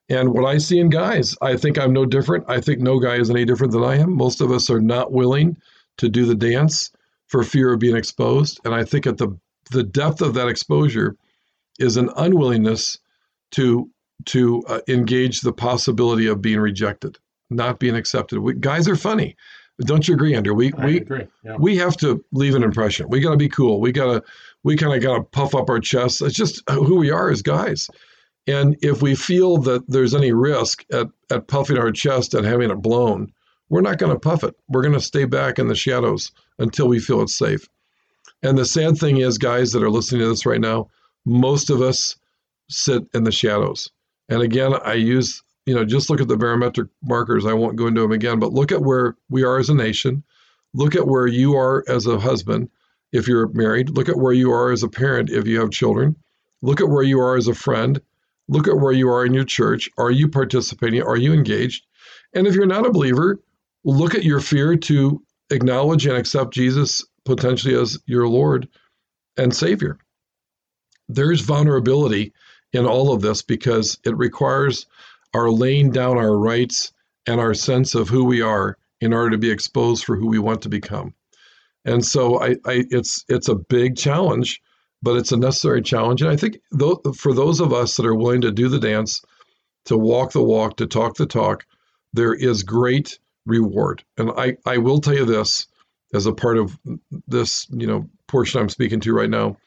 [0.09, 2.45] And what I see in guys, I think I'm no different.
[2.47, 4.17] I think no guy is any different than I am.
[4.17, 5.55] Most of us are not willing
[5.99, 6.89] to do the dance
[7.27, 8.59] for fear of being exposed.
[8.65, 9.37] And I think at the
[9.69, 11.15] the depth of that exposure
[11.77, 12.97] is an unwillingness
[13.51, 13.87] to
[14.25, 17.19] to uh, engage the possibility of being rejected,
[17.51, 18.39] not being accepted.
[18.39, 19.35] We, guys are funny.
[19.81, 20.53] Don't you agree, Andrew?
[20.53, 21.27] We I we agree.
[21.43, 21.57] Yeah.
[21.57, 23.07] we have to leave an impression.
[23.09, 23.81] We got to be cool.
[23.81, 24.23] We got to
[24.63, 26.21] we kind of got to puff up our chests.
[26.21, 27.89] It's just uh, who we are as guys.
[28.47, 32.69] And if we feel that there's any risk at, at puffing our chest and having
[32.69, 33.31] it blown,
[33.69, 34.55] we're not going to puff it.
[34.69, 37.67] We're going to stay back in the shadows until we feel it's safe.
[38.43, 40.89] And the sad thing is, guys that are listening to this right now,
[41.25, 42.15] most of us
[42.69, 43.89] sit in the shadows.
[44.29, 47.45] And again, I use, you know, just look at the barometric markers.
[47.45, 50.23] I won't go into them again, but look at where we are as a nation.
[50.73, 52.69] Look at where you are as a husband
[53.11, 53.89] if you're married.
[53.89, 56.15] Look at where you are as a parent if you have children.
[56.61, 57.99] Look at where you are as a friend.
[58.47, 59.89] Look at where you are in your church.
[59.97, 61.01] Are you participating?
[61.01, 61.85] Are you engaged?
[62.33, 63.39] And if you're not a believer,
[63.83, 68.67] look at your fear to acknowledge and accept Jesus potentially as your Lord
[69.37, 69.97] and Savior
[71.07, 72.33] there's vulnerability
[72.73, 74.85] in all of this because it requires
[75.35, 76.93] our laying down our rights
[77.27, 80.39] and our sense of who we are in order to be exposed for who we
[80.39, 81.13] want to become.
[81.83, 84.61] And so I, I it's it's a big challenge,
[85.03, 86.21] but it's a necessary challenge.
[86.21, 89.21] And I think th- for those of us that are willing to do the dance,
[89.85, 91.65] to walk the walk, to talk the talk,
[92.13, 94.03] there is great reward.
[94.17, 95.67] And I, I will tell you this
[96.13, 96.79] as a part of
[97.27, 99.57] this, you know, portion I'm speaking to right now.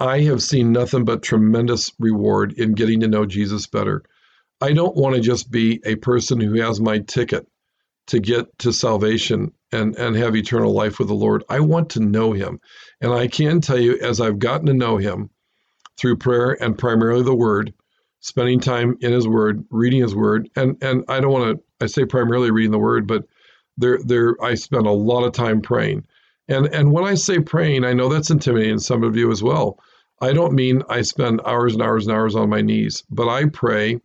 [0.00, 4.02] I have seen nothing but tremendous reward in getting to know Jesus better.
[4.62, 7.48] I don't want to just be a person who has my ticket
[8.06, 11.42] to get to salvation and, and have eternal life with the Lord.
[11.48, 12.60] I want to know him.
[13.00, 15.30] And I can tell you, as I've gotten to know him
[15.98, 17.74] through prayer and primarily the word,
[18.20, 21.86] spending time in his word, reading his word, and, and I don't want to I
[21.86, 23.24] say primarily reading the word, but
[23.76, 26.04] there there I spend a lot of time praying.
[26.46, 29.80] And and when I say praying, I know that's intimidating some of you as well.
[30.20, 33.46] I don't mean I spend hours and hours and hours on my knees, but I
[33.46, 34.00] pray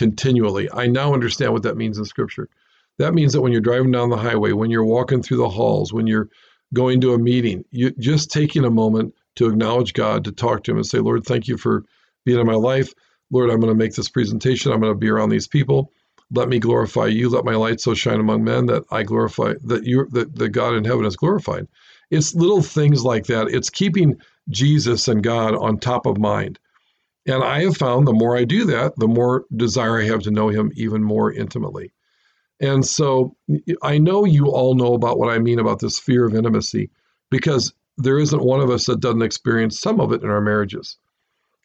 [0.00, 0.66] continually.
[0.72, 2.48] I now understand what that means in Scripture.
[2.96, 5.92] That means that when you're driving down the highway, when you're walking through the halls,
[5.92, 6.30] when you're
[6.72, 10.70] going to a meeting, you just taking a moment to acknowledge God, to talk to
[10.70, 11.84] Him and say, Lord, thank you for
[12.24, 12.94] being in my life.
[13.30, 14.72] Lord, I'm going to make this presentation.
[14.72, 15.92] I'm going to be around these people.
[16.30, 17.28] Let me glorify you.
[17.28, 20.76] Let my light so shine among men that I glorify that you that, that God
[20.76, 21.68] in heaven is glorified.
[22.10, 23.48] It's little things like that.
[23.48, 24.16] It's keeping
[24.48, 26.58] Jesus and God on top of mind.
[27.26, 30.30] And I have found the more I do that, the more desire I have to
[30.30, 31.92] know Him even more intimately.
[32.60, 33.36] And so
[33.82, 36.90] I know you all know about what I mean about this fear of intimacy
[37.30, 40.96] because there isn't one of us that doesn't experience some of it in our marriages.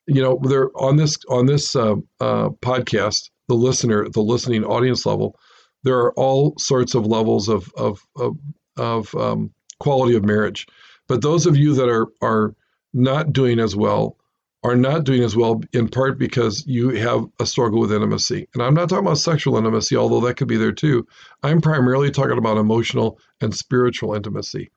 [0.07, 5.05] You know, there on this on this uh, uh, podcast, the listener, the listening audience
[5.05, 5.37] level,
[5.83, 8.37] there are all sorts of levels of of of,
[8.77, 10.67] of um, quality of marriage.
[11.07, 12.55] But those of you that are are
[12.93, 14.17] not doing as well
[14.65, 18.47] are not doing as well in part because you have a struggle with intimacy.
[18.56, 21.06] And I'm not talking about sexual intimacy, although that could be there too.
[21.43, 24.71] I'm primarily talking about emotional and spiritual intimacy.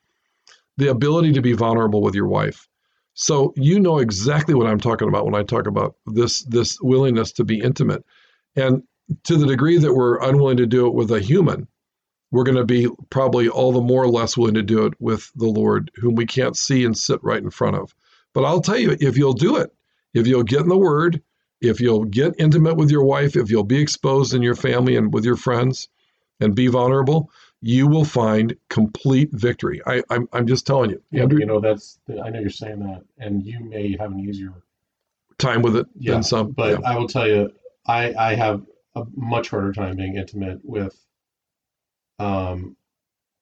[0.77, 2.69] The ability to be vulnerable with your wife.
[3.15, 7.33] So you know exactly what I'm talking about when I talk about this this willingness
[7.33, 8.05] to be intimate.
[8.57, 8.83] And
[9.25, 11.67] to the degree that we're unwilling to do it with a human,
[12.31, 15.47] we're going to be probably all the more less willing to do it with the
[15.47, 17.95] Lord, whom we can't see and sit right in front of.
[18.35, 19.73] But I'll tell you, if you'll do it,
[20.15, 21.23] If you'll get in the Word,
[21.61, 25.13] if you'll get intimate with your wife, if you'll be exposed in your family and
[25.13, 25.89] with your friends
[26.41, 29.83] and be vulnerable, you will find complete victory.
[29.87, 31.03] I, I'm, I'm just telling you.
[31.11, 34.21] Yeah, Andrew, you know, that's, I know you're saying that, and you may have an
[34.21, 34.55] easier
[35.39, 36.53] time with it yeah, than some.
[36.53, 36.89] But yeah.
[36.89, 37.51] I will tell you,
[37.87, 38.63] I, I have
[38.95, 40.97] a much harder time being intimate with
[42.21, 42.77] um,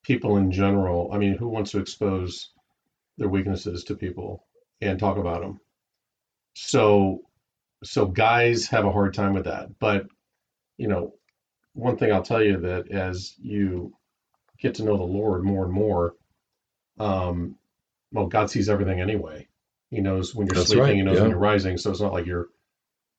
[0.02, 1.10] people in general.
[1.12, 2.50] I mean, who wants to expose
[3.18, 4.46] their weaknesses to people
[4.80, 5.60] and talk about them?
[6.58, 7.20] So,
[7.84, 9.78] so guys have a hard time with that.
[9.78, 10.06] But,
[10.78, 11.12] you know,
[11.74, 13.94] one thing I'll tell you that as you
[14.58, 16.14] get to know the Lord more and more,
[16.98, 17.56] um,
[18.10, 19.48] well, God sees everything anyway.
[19.90, 20.84] He knows when you're That's sleeping.
[20.84, 20.96] Right.
[20.96, 21.22] He knows yeah.
[21.22, 21.76] when you're rising.
[21.76, 22.48] So it's not like you're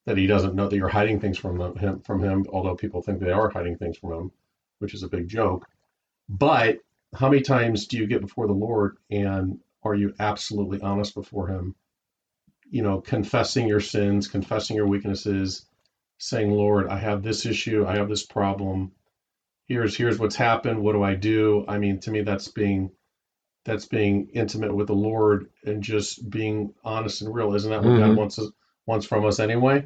[0.07, 2.45] that he doesn't know that you're hiding things from them, him from him.
[2.49, 4.31] Although people think they are hiding things from him,
[4.79, 5.67] which is a big joke.
[6.27, 6.79] But
[7.13, 11.47] how many times do you get before the Lord and are you absolutely honest before
[11.47, 11.75] Him?
[12.69, 15.65] You know, confessing your sins, confessing your weaknesses,
[16.17, 18.91] saying, Lord, I have this issue, I have this problem.
[19.65, 20.81] Here's here's what's happened.
[20.81, 21.65] What do I do?
[21.67, 22.91] I mean, to me, that's being
[23.65, 27.53] that's being intimate with the Lord and just being honest and real.
[27.53, 28.07] Isn't that what mm-hmm.
[28.07, 28.49] God wants us,
[28.85, 29.85] wants from us anyway?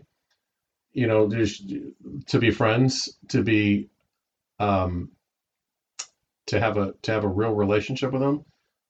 [0.93, 3.89] You know, to be friends, to be
[4.59, 5.09] um,
[6.47, 8.45] to have a to have a real relationship with him,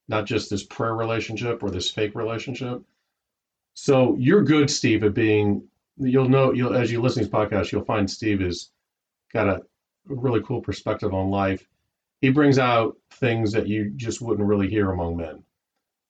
[0.07, 2.81] not just this prayer relationship or this fake relationship.
[3.73, 5.67] So you're good, Steve, at being.
[5.97, 8.69] You'll know you'll as you listen to this podcast, you'll find Steve has
[9.33, 9.61] got a
[10.05, 11.67] really cool perspective on life.
[12.21, 15.43] He brings out things that you just wouldn't really hear among men,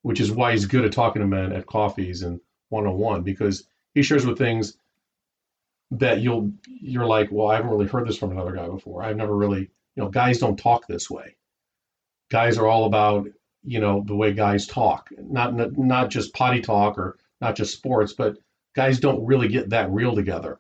[0.02, 3.24] which is why he's good at talking to men at coffees and one on one
[3.24, 4.78] because he shares with things
[5.92, 9.04] that you'll you're like, well, I haven't really heard this from another guy before.
[9.04, 11.36] I've never really you know, guys don't talk this way.
[12.30, 13.28] Guys are all about,
[13.64, 18.14] you know, the way guys talk, not not just potty talk or not just sports,
[18.14, 18.38] but
[18.76, 20.60] guys don't really get that real together.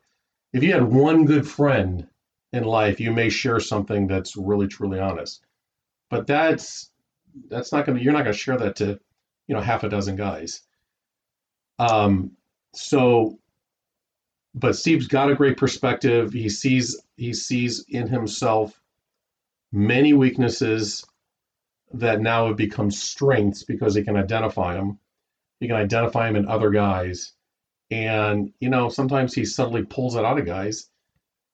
[0.53, 2.07] If you had one good friend
[2.51, 5.45] in life, you may share something that's really truly honest.
[6.09, 6.91] But that's
[7.47, 8.99] that's not going to you're not going to share that to,
[9.47, 10.61] you know, half a dozen guys.
[11.79, 12.31] Um
[12.73, 13.39] so
[14.53, 16.33] but Steve's got a great perspective.
[16.33, 18.81] He sees he sees in himself
[19.71, 21.05] many weaknesses
[21.93, 24.99] that now have become strengths because he can identify them.
[25.61, 27.31] He can identify him in other guys.
[27.91, 30.89] And, you know, sometimes he suddenly pulls it out of guys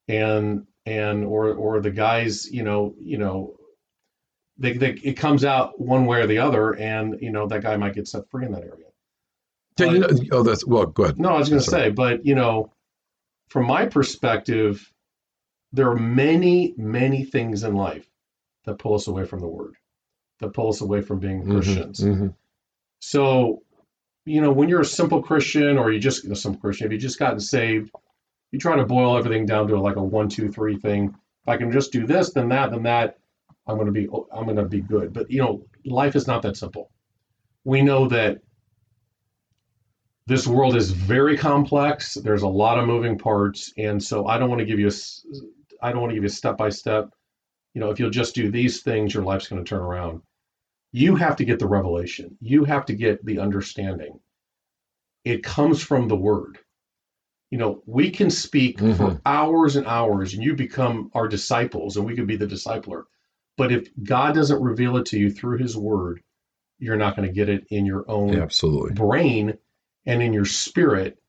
[0.08, 3.58] and, and, or, or the guys, you know, you know,
[4.58, 7.76] they, they, it comes out one way or the other and, you know, that guy
[7.76, 8.86] might get set free in that area.
[9.76, 11.20] But, you know, oh, that's, well, good.
[11.20, 12.72] No, I was going to say, but, you know,
[13.50, 14.92] from my perspective,
[15.74, 18.08] there are many, many things in life
[18.66, 19.76] that pull us away from the word,
[20.40, 22.00] that pull us away from being mm-hmm, Christians.
[22.00, 22.28] Mm-hmm.
[23.00, 23.64] So,
[24.28, 26.98] you know, when you're a simple Christian or you just a simple Christian, if you
[26.98, 27.92] just gotten saved,
[28.52, 31.06] you try to boil everything down to like a one, two, three thing.
[31.08, 33.18] If I can just do this, then that, then that,
[33.66, 35.14] I'm to be, I'm to be good.
[35.14, 36.92] But you know, life is not that simple.
[37.64, 38.40] We know that
[40.26, 42.16] this world is very complex.
[42.16, 44.92] There's a lot of moving parts, and so I don't want to give you a,
[45.82, 47.10] I don't want to give you step by step.
[47.74, 50.22] You know, if you'll just do these things, your life's going to turn around.
[50.98, 52.38] You have to get the revelation.
[52.42, 54.20] You have to get the understanding.
[55.24, 56.58] It comes from the Word.
[57.52, 58.96] You know, we can speak mm-hmm.
[58.96, 63.04] for hours and hours, and you become our disciples, and we could be the discipler.
[63.58, 66.24] But if God doesn't reveal it to you through His Word,
[66.80, 68.94] you're not going to get it in your own Absolutely.
[68.94, 69.58] brain
[70.08, 71.20] and in your spirit,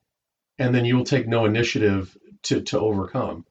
[0.59, 3.45] and then you'll take no initiative to, to overcome.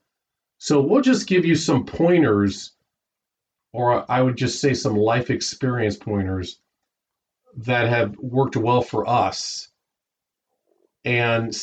[0.58, 2.72] So we'll just give you some pointers,
[3.74, 6.60] or I would just say some life experience pointers
[7.58, 9.70] that have worked well for us.
[11.06, 11.56] And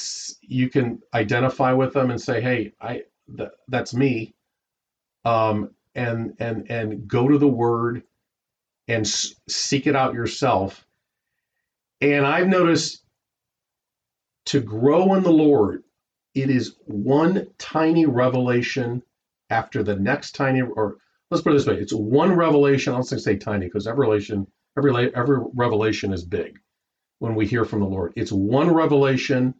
[0.42, 3.02] you can identify with them and say, "Hey, I
[3.36, 4.34] th- that's me,"
[5.24, 8.02] um, and and and go to the Word
[8.88, 10.86] and s- seek it out yourself.
[12.00, 13.04] And I've noticed
[14.46, 15.84] to grow in the Lord,
[16.34, 19.02] it is one tiny revelation
[19.50, 20.98] after the next tiny, or
[21.34, 22.92] let's put it this way: it's one revelation.
[22.92, 24.46] I don't say tiny because every revelation,
[24.78, 26.58] every every revelation is big.
[27.18, 29.54] When we hear from the Lord, it's one revelation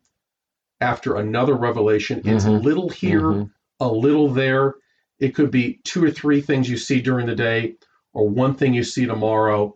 [0.80, 2.22] after another revelation.
[2.24, 2.54] It's mm-hmm.
[2.54, 3.44] a little here, mm-hmm.
[3.80, 4.74] a little there.
[5.18, 7.74] It could be two or three things you see during the day,
[8.12, 9.74] or one thing you see tomorrow.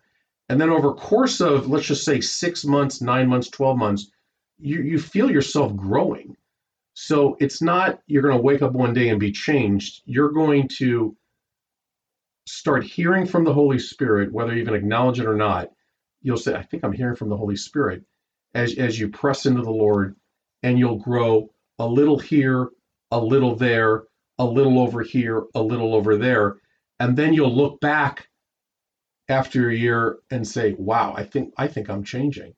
[0.48, 4.10] And then over course of let's just say six months, nine months, twelve months,
[4.58, 6.36] you, you feel yourself growing.
[6.94, 10.02] So it's not you're going to wake up one day and be changed.
[10.04, 11.16] You're going to
[12.48, 15.68] start hearing from the Holy Spirit, whether you even acknowledge it or not.
[16.22, 18.02] You'll say, I think I'm hearing from the Holy Spirit
[18.54, 20.16] as, as you press into the Lord
[20.62, 22.70] and you'll grow a little here,
[23.10, 24.04] a little there,
[24.38, 26.56] a little over here, a little over there.
[26.98, 28.28] And then you'll look back
[29.28, 32.54] after a year and say, wow, I think I think I'm changing.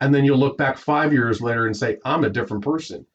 [0.00, 3.06] And then you'll look back five years later and say, I'm a different person.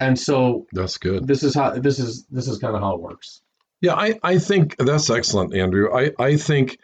[0.00, 1.26] And so that's good.
[1.26, 3.42] This is how this is this is kind of how it works.
[3.82, 5.92] Yeah, I, I think that's excellent, Andrew.
[5.92, 6.78] I, I think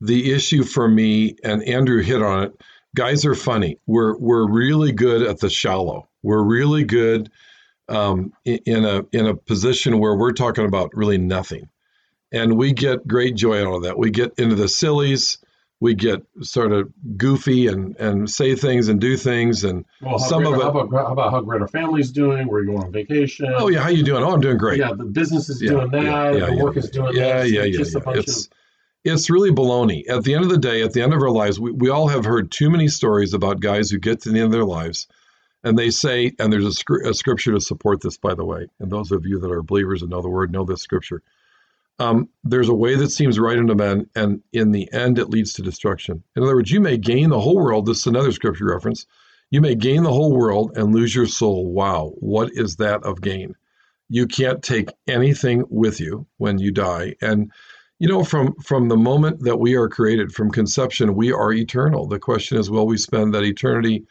[0.00, 2.60] the issue for me, and Andrew hit on it,
[2.94, 3.78] guys are funny.
[3.86, 6.08] We're we're really good at the shallow.
[6.22, 7.30] We're really good
[7.88, 11.68] um, in a in a position where we're talking about really nothing,
[12.32, 13.98] and we get great joy out of that.
[13.98, 15.38] We get into the sillies.
[15.80, 20.42] We get sort of goofy and, and say things and do things and well, some
[20.42, 20.62] great, of it.
[20.62, 22.46] How about, how about how great our family's doing?
[22.46, 23.52] Where are you going on vacation?
[23.54, 24.22] Oh yeah, how you doing?
[24.22, 24.78] Oh, I'm doing great.
[24.78, 26.04] Yeah, the business is yeah, doing that.
[26.04, 27.50] Yeah, yeah, the work is doing yeah, that.
[27.50, 27.84] Yeah, yeah, yeah.
[27.84, 28.18] yeah.
[28.18, 28.52] It's, of...
[29.04, 30.08] it's really baloney.
[30.08, 32.08] At the end of the day, at the end of our lives, we, we all
[32.08, 35.06] have heard too many stories about guys who get to the end of their lives
[35.64, 38.68] and they say, and there's a, a, scripture to support this, by the way.
[38.78, 41.22] And those of you that are believers and know the word know this scripture.
[41.98, 45.52] Um, there's a way that seems right unto men, and in the end, it leads
[45.54, 46.22] to destruction.
[46.34, 47.86] In other words, you may gain the whole world.
[47.86, 49.06] This is another scripture reference.
[49.50, 51.72] You may gain the whole world and lose your soul.
[51.72, 53.54] Wow, what is that of gain?
[54.08, 57.14] You can't take anything with you when you die.
[57.20, 57.52] And
[58.00, 62.08] you know, from from the moment that we are created, from conception, we are eternal.
[62.08, 64.04] The question is, will we spend that eternity?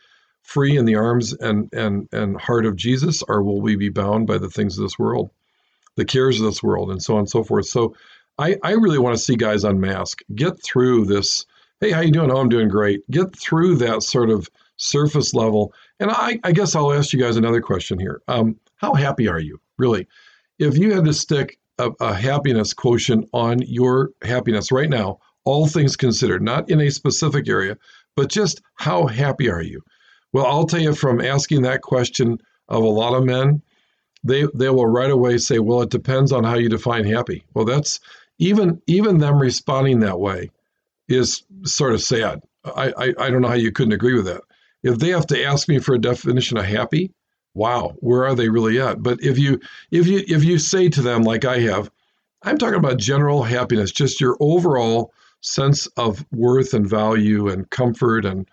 [0.43, 4.27] free in the arms and and and heart of Jesus, or will we be bound
[4.27, 5.31] by the things of this world,
[5.95, 7.65] the cares of this world, and so on and so forth?
[7.67, 7.95] So,
[8.37, 11.45] I I really want to see guys unmask, get through this.
[11.79, 12.31] Hey, how you doing?
[12.31, 13.01] Oh, I'm doing great.
[13.11, 15.73] Get through that sort of surface level.
[15.99, 18.21] And I, I guess I'll ask you guys another question here.
[18.27, 20.07] Um, how happy are you, really?
[20.59, 25.67] If you had to stick a, a happiness quotient on your happiness right now, all
[25.67, 27.77] things considered, not in a specific area,
[28.15, 29.81] but just how happy are you?
[30.31, 32.39] Well, I'll tell you from asking that question
[32.69, 33.61] of a lot of men,
[34.23, 37.65] they they will right away say, "Well, it depends on how you define happy." Well,
[37.65, 37.99] that's
[38.39, 40.49] even even them responding that way
[41.07, 42.41] is sort of sad.
[42.65, 44.41] I, I, I don't know how you couldn't agree with that.
[44.83, 47.11] If they have to ask me for a definition of happy,
[47.53, 49.03] wow, where are they really at?
[49.03, 49.59] But if you
[49.91, 51.89] if you if you say to them like I have,
[52.43, 58.25] I'm talking about general happiness, just your overall sense of worth and value and comfort
[58.25, 58.49] and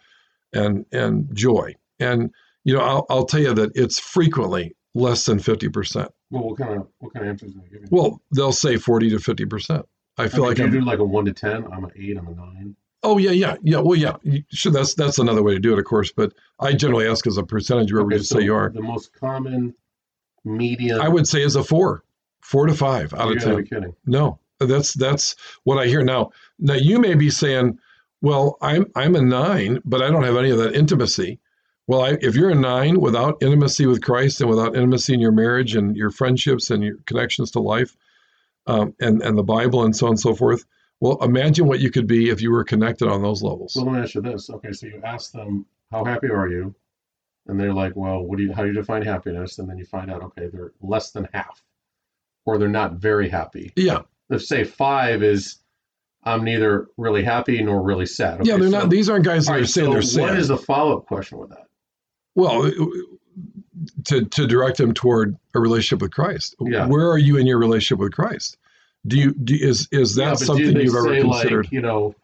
[0.53, 1.75] and and joy.
[1.99, 2.31] And
[2.65, 6.11] you know, I'll, I'll tell you that it's frequently less than fifty percent.
[6.31, 7.89] Well, what kind of what kind of answers are they giving?
[7.91, 9.87] Well, they'll say forty to fifty percent.
[10.19, 11.65] I feel I mean, like you I'm, do like a one to ten.
[11.73, 12.17] I'm an eight.
[12.17, 12.77] I'm a nine.
[13.03, 13.79] Oh yeah, yeah, yeah.
[13.79, 14.17] Well, yeah.
[14.51, 16.13] Sure, that's that's another way to do it, of course.
[16.13, 18.71] But I generally ask as a percentage where okay, would you so say you are.
[18.71, 19.75] The most common
[20.45, 21.01] median.
[21.01, 22.05] I would say is a four,
[22.43, 23.57] four to five out You're of ten.
[23.57, 23.95] Be kidding.
[24.07, 26.33] No, that's that's what I hear now.
[26.59, 27.79] Now you may be saying,
[28.21, 31.39] well, I'm I'm a nine, but I don't have any of that intimacy.
[31.91, 35.33] Well, I, if you're a nine without intimacy with Christ and without intimacy in your
[35.33, 37.97] marriage and your friendships and your connections to life,
[38.69, 40.65] um, and and the Bible and so on and so forth,
[41.01, 43.75] well, imagine what you could be if you were connected on those levels.
[43.75, 44.49] Well, let me ask you this.
[44.51, 46.77] Okay, so you ask them, "How happy are you?"
[47.49, 48.53] And they're like, "Well, what do you?
[48.53, 51.61] How do you define happiness?" And then you find out, okay, they're less than half,
[52.47, 53.73] or they're not very happy.
[53.75, 54.03] Yeah.
[54.29, 55.59] If say five is
[56.23, 58.43] I'm neither really happy nor really sad.
[58.43, 58.91] Okay, yeah, they're so, not.
[58.91, 60.21] These aren't guys that are saying so they're sad.
[60.21, 61.67] What is the follow up question with that?
[62.41, 62.71] Well, uh,
[64.07, 66.57] to to direct them toward a relationship with Christ.
[66.61, 66.87] Yeah.
[66.87, 68.57] Where are you in your relationship with Christ?
[69.07, 71.67] Do you do, is is that yeah, something you've ever considered?
[71.67, 72.15] Like, you know,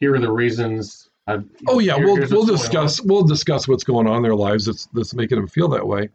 [0.00, 1.08] here are the reasons.
[1.26, 4.86] I've, oh yeah, we'll we'll discuss we'll discuss what's going on in their lives that's
[4.94, 6.08] that's making them feel that way.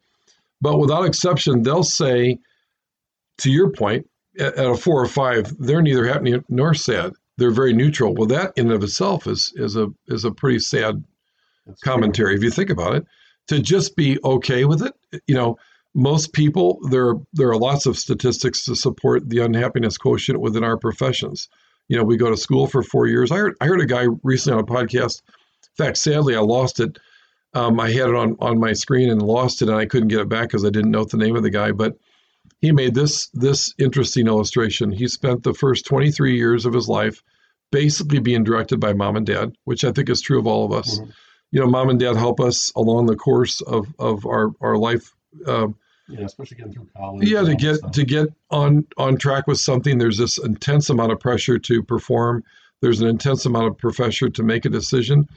[0.62, 2.40] But without exception, they'll say,
[3.40, 7.52] to your point, at, at a four or five, they're neither happy nor sad they're
[7.52, 8.14] very neutral.
[8.14, 11.04] Well, that in and of itself is is a is a pretty sad
[11.66, 12.38] That's commentary true.
[12.38, 13.06] if you think about it.
[13.48, 14.94] To just be okay with it,
[15.28, 15.58] you know,
[15.94, 20.78] most people there there are lots of statistics to support the unhappiness quotient within our
[20.78, 21.50] professions.
[21.88, 23.32] You know, we go to school for four years.
[23.32, 25.22] I heard I heard a guy recently on a podcast.
[25.78, 26.98] In fact, sadly, I lost it.
[27.54, 30.22] Um, I had it on on my screen and lost it, and I couldn't get
[30.22, 31.72] it back because I didn't know the name of the guy.
[31.72, 31.98] But
[32.62, 34.92] he made this this interesting illustration.
[34.92, 37.22] He spent the first 23 years of his life
[37.72, 40.72] basically being directed by mom and dad, which I think is true of all of
[40.72, 41.00] us.
[41.00, 41.10] Mm-hmm.
[41.54, 45.14] You know, mom and dad help us along the course of of our our life.
[45.46, 45.76] Um,
[46.10, 47.30] yeah, especially getting through college.
[47.30, 51.20] Yeah, to get to get on on track with something, there's this intense amount of
[51.20, 52.44] pressure to perform.
[52.82, 55.28] There's an intense amount of pressure to make a decision.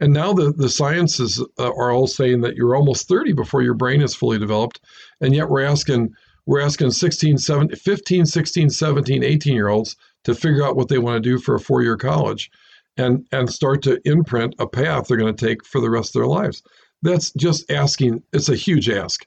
[0.00, 3.74] And now the, the sciences uh, are all saying that you're almost 30 before your
[3.74, 4.80] brain is fully developed.
[5.22, 10.34] And yet we're asking, we're asking 16, 17, 15, 16, 17, 18 year olds to
[10.34, 12.50] figure out what they want to do for a four year college
[12.96, 16.20] and, and start to imprint a path they're going to take for the rest of
[16.20, 16.62] their lives.
[17.02, 18.22] that's just asking.
[18.32, 19.24] It's a huge ask,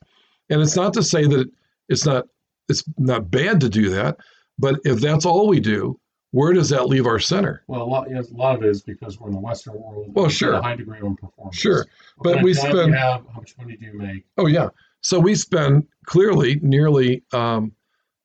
[0.50, 1.50] and it's not to say that
[1.90, 2.26] it's not
[2.70, 4.18] it's not bad to do that,
[4.58, 6.00] but if that's all we do,
[6.32, 7.64] where does that leave our center?
[7.68, 10.08] Well, a lot, yes, a lot of it is because we're in the Western world.
[10.10, 10.54] Well, sure.
[10.54, 11.56] A high degree of performance.
[11.56, 11.86] Sure,
[12.18, 12.96] What but we kind of job spend.
[12.96, 14.26] Have, how much money do you make?
[14.38, 14.70] Oh yeah.
[15.02, 17.72] So we spend clearly nearly um,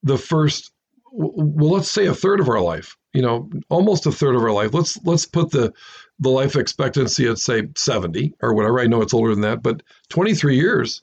[0.03, 0.72] the first,
[1.12, 2.97] well, let's say a third of our life.
[3.12, 4.72] You know, almost a third of our life.
[4.72, 5.72] Let's let's put the
[6.18, 8.80] the life expectancy at say seventy or whatever.
[8.80, 11.02] I know it's older than that, but twenty three years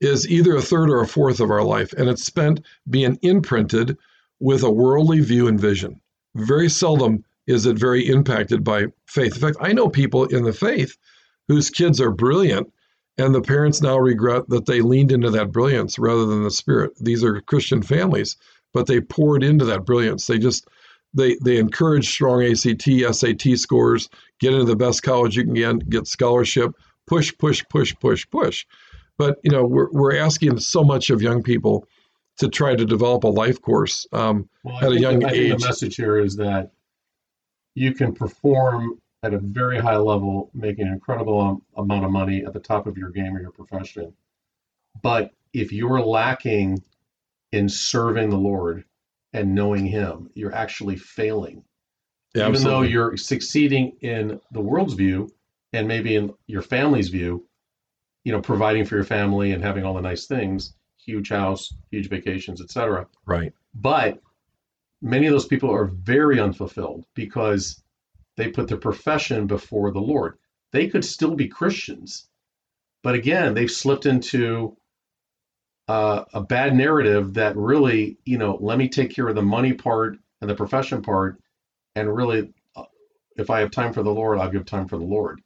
[0.00, 2.60] is either a third or a fourth of our life, and it's spent
[2.90, 3.96] being imprinted
[4.38, 6.00] with a worldly view and vision.
[6.34, 9.34] Very seldom is it very impacted by faith.
[9.34, 10.96] In fact, I know people in the faith
[11.48, 12.72] whose kids are brilliant
[13.18, 16.92] and the parents now regret that they leaned into that brilliance rather than the spirit.
[17.00, 18.36] These are Christian families,
[18.72, 20.26] but they poured into that brilliance.
[20.26, 20.66] They just
[21.14, 24.08] they they encourage strong ACT, SAT scores,
[24.40, 26.72] get into the best college you can get, get scholarship,
[27.06, 28.66] push, push, push, push, push.
[29.16, 31.86] But you know, we're we're asking so much of young people
[32.38, 35.60] to try to develop a life course um, Well, at a young the, age.
[35.60, 36.72] the message here is that
[37.76, 42.52] you can perform at a very high level, making an incredible amount of money at
[42.52, 44.12] the top of your game or your profession.
[45.00, 46.82] But if you're lacking
[47.52, 48.84] in serving the Lord
[49.34, 51.64] and knowing Him, you're actually failing.
[52.36, 55.30] Even though you're succeeding in the world's view
[55.72, 57.46] and maybe in your family's view,
[58.24, 60.74] you know, providing for your family and having all the nice things,
[61.04, 63.06] huge house, huge vacations, etc.
[63.26, 63.52] right.
[63.74, 64.20] But
[65.02, 67.82] many of those people are very unfulfilled because
[68.36, 70.38] they put their profession before the Lord.
[70.72, 72.28] They could still be Christians,
[73.02, 74.76] but again, they've slipped into
[75.88, 79.72] uh, a bad narrative that really, you know, let me take care of the money
[79.72, 81.40] part and the profession part,
[81.94, 82.84] and really, uh,
[83.36, 85.40] if I have time for the Lord, I'll give time for the Lord.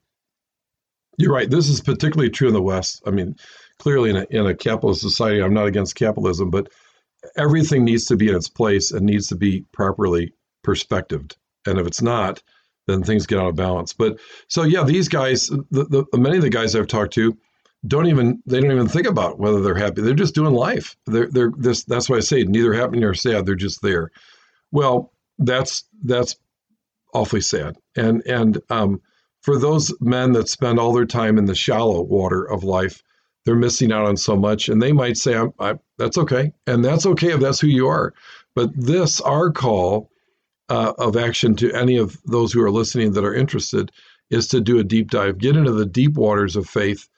[1.17, 1.51] You're right.
[1.51, 3.03] This is particularly true in the West.
[3.05, 3.35] I mean,
[3.79, 6.69] clearly in a, in a capitalist society, I'm not against capitalism, but
[7.37, 10.33] everything needs to be in its place and needs to be properly
[10.63, 11.37] perspectived.
[11.67, 12.41] And if it's not,
[12.87, 13.93] then things get out of balance.
[13.93, 14.19] But
[14.49, 17.37] so yeah, these guys, the, the many of the guys I've talked to,
[17.89, 20.03] don't even they don't even think about whether they're happy.
[20.03, 20.97] They're just doing life.
[21.07, 21.85] They're they're this.
[21.85, 23.47] That's why I say neither happy nor sad.
[23.47, 24.11] They're just there.
[24.71, 26.37] Well, that's that's
[27.15, 27.77] awfully sad.
[27.97, 29.01] And and um,
[29.41, 33.03] for those men that spend all their time in the shallow water of life,
[33.45, 34.69] they're missing out on so much.
[34.69, 36.53] And they might say, I'm, I, that's okay.
[36.67, 38.13] And that's okay if that's who you are.
[38.55, 40.11] But this, our call
[40.69, 43.91] uh, of action to any of those who are listening that are interested,
[44.31, 47.09] is to do a deep dive, get into the deep waters of faith,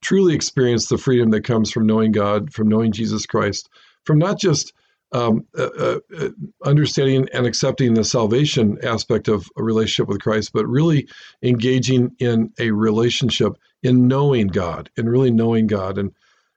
[0.00, 3.68] truly experience the freedom that comes from knowing God, from knowing Jesus Christ,
[4.04, 4.72] from not just
[5.12, 6.28] um, uh, uh,
[6.64, 11.08] understanding and accepting the salvation aspect of a relationship with Christ, but really
[11.42, 16.12] engaging in a relationship in knowing God and really knowing God and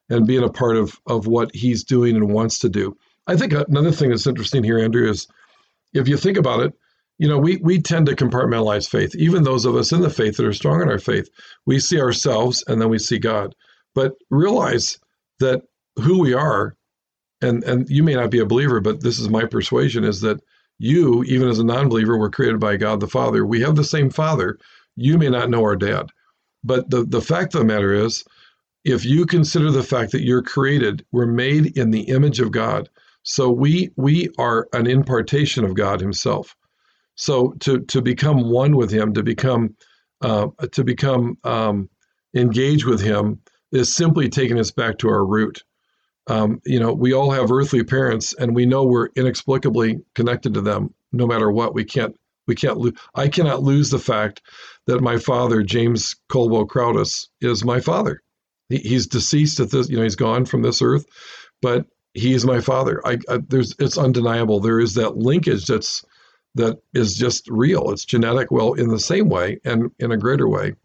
[0.10, 2.96] and being a part of of what He's doing and wants to do.
[3.26, 5.28] I think another thing that's interesting here, Andrew, is
[5.94, 6.74] if you think about it,
[7.24, 9.16] you know, we we tend to compartmentalize faith.
[9.16, 11.30] Even those of us in the faith that are strong in our faith,
[11.66, 13.56] we see ourselves and then we see God.
[13.96, 15.00] But realize
[15.40, 15.62] that
[15.96, 16.76] who we are
[17.42, 20.42] and and you may not be a believer, but this is my persuasion is that
[20.80, 23.46] you, even as a non-believer, were created by God the Father.
[23.46, 24.58] We have the same Father.
[24.98, 26.08] You may not know our dad,
[26.62, 28.26] but the the fact of the matter is,
[28.84, 32.90] if you consider the fact that you're created, we're made in the image of God.
[33.24, 36.54] So we we are an impartation of God Himself.
[37.16, 39.76] So to to become one with Him, to become
[40.22, 41.90] uh, to become um,
[42.36, 43.42] engaged with Him,
[43.72, 45.64] is simply taking us back to our root.
[46.28, 50.62] Um, you know, we all have earthly parents, and we know we're inexplicably connected to
[50.62, 50.94] them.
[51.12, 52.16] No matter what, we can't
[52.48, 52.94] we can't lose.
[53.16, 54.42] I cannot lose the fact
[54.88, 58.22] that my father, James Colwell Crowdis, is my father.
[58.70, 59.90] He, he's deceased at this.
[59.90, 61.06] You know, he's gone from this earth,
[61.62, 63.02] but he is my father.
[63.06, 64.60] I, I there's it's undeniable.
[64.60, 66.04] There is that linkage that's
[66.56, 67.92] that is just real.
[67.92, 68.52] It's genetic.
[68.52, 70.76] Well, in the same way, and in a greater way,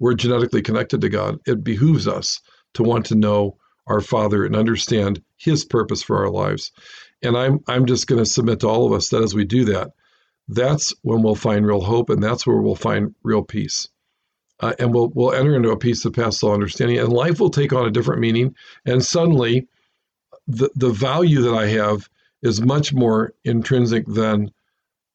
[0.00, 1.38] we're genetically connected to God.
[1.46, 2.40] It behooves us
[2.74, 3.56] to want to know
[3.86, 6.72] our Father and understand His purpose for our lives.
[7.22, 9.64] And I'm I'm just going to submit to all of us that as we do
[9.66, 9.92] that,
[10.48, 13.88] that's when we'll find real hope, and that's where we'll find real peace.
[14.60, 17.50] Uh, and we'll we'll enter into a peace that passes all understanding, and life will
[17.50, 18.54] take on a different meaning.
[18.86, 19.68] And suddenly,
[20.46, 22.08] the the value that I have
[22.42, 24.52] is much more intrinsic than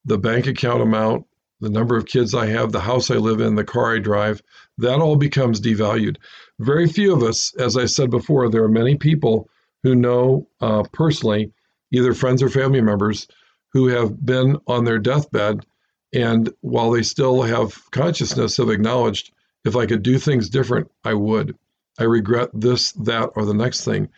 [0.06, 1.26] the bank account amount,
[1.60, 4.42] the number of kids I have, the house I live in, the car I drive.
[4.78, 6.18] That all becomes devalued.
[6.60, 9.50] Very few of us, as I said before, there are many people
[9.84, 11.52] who know uh, personally,
[11.92, 13.28] either friends or family members,
[13.72, 15.66] who have been on their deathbed,
[16.14, 19.32] and while they still have consciousness, have acknowledged,
[19.66, 21.58] if I could do things different, I would.
[22.00, 24.10] I regret this, that, or the next thing.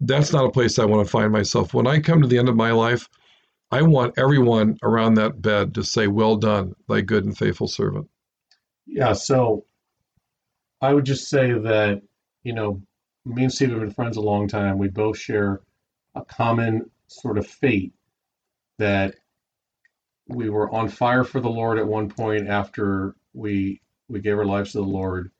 [0.00, 1.74] That's not a place I want to find myself.
[1.74, 3.08] When I come to the end of my life,
[3.74, 8.08] I want everyone around that bed to say, Well done, thy good and faithful servant.
[8.86, 9.64] Yeah, so
[10.80, 12.00] I would just say that,
[12.44, 12.80] you know,
[13.24, 14.78] me and Steve have been friends a long time.
[14.78, 15.62] We both share
[16.14, 17.92] a common sort of fate
[18.78, 19.16] that
[20.28, 24.46] we were on fire for the Lord at one point after we we gave our
[24.46, 25.32] lives to the Lord.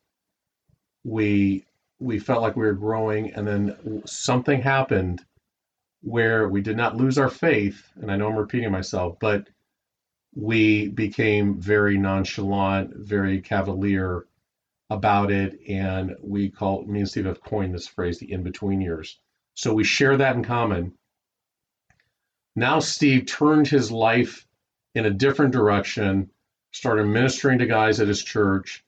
[1.04, 1.66] We
[2.00, 5.24] we felt like we were growing, and then something happened
[6.04, 7.88] where we did not lose our faith.
[8.00, 9.48] And I know I'm repeating myself, but
[10.34, 14.26] we became very nonchalant, very cavalier
[14.90, 18.82] about it, and we call me and Steve have coined this phrase the in between
[18.82, 19.18] years.
[19.54, 20.92] So we share that in common.
[22.54, 24.46] Now Steve turned his life
[24.94, 26.30] in a different direction,
[26.72, 28.84] started ministering to guys at his church,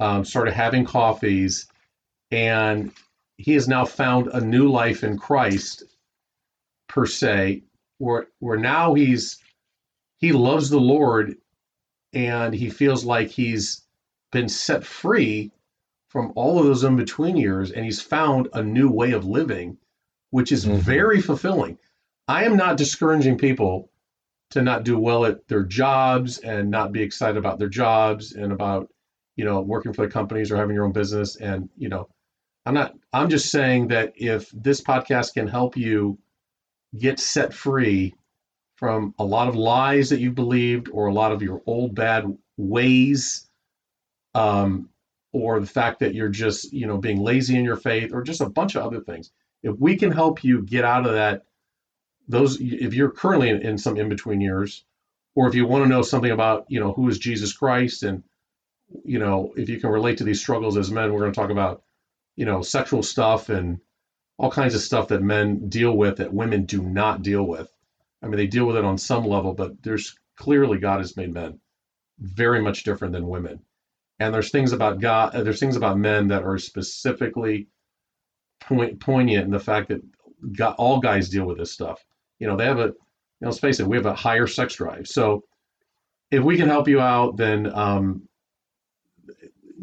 [0.00, 1.68] um, started having coffees,
[2.32, 2.92] and
[3.36, 5.84] he has now found a new life in Christ,
[6.90, 7.62] per se,
[7.98, 9.38] where where now he's
[10.18, 11.36] he loves the Lord
[12.12, 13.86] and he feels like he's
[14.32, 15.52] been set free
[16.08, 19.78] from all of those in between years and he's found a new way of living,
[20.30, 20.78] which is mm-hmm.
[20.78, 21.78] very fulfilling.
[22.26, 23.90] I am not discouraging people
[24.50, 28.52] to not do well at their jobs and not be excited about their jobs and
[28.52, 28.88] about
[29.36, 32.08] you know working for the companies or having your own business and you know
[32.66, 36.18] i'm not i'm just saying that if this podcast can help you
[36.98, 38.14] get set free
[38.76, 42.24] from a lot of lies that you believed or a lot of your old bad
[42.56, 43.48] ways
[44.34, 44.88] um,
[45.32, 48.40] or the fact that you're just you know being lazy in your faith or just
[48.40, 49.30] a bunch of other things.
[49.62, 51.44] If we can help you get out of that
[52.30, 54.84] those if you're currently in, in some in between years
[55.34, 58.22] or if you want to know something about you know who is jesus christ and
[59.04, 61.50] you know if you can relate to these struggles as men we're going to talk
[61.50, 61.82] about
[62.36, 63.80] you know sexual stuff and
[64.40, 67.70] all kinds of stuff that men deal with that women do not deal with
[68.22, 71.32] i mean they deal with it on some level but there's clearly god has made
[71.32, 71.58] men
[72.18, 73.60] very much different than women
[74.18, 77.68] and there's things about god there's things about men that are specifically
[78.60, 80.02] point, poignant in the fact that
[80.56, 82.04] God, all guys deal with this stuff
[82.40, 82.96] you know, they have a, you
[83.42, 85.06] know, let's face it, we have a higher sex drive.
[85.06, 85.44] So
[86.30, 88.22] if we can help you out, then, um,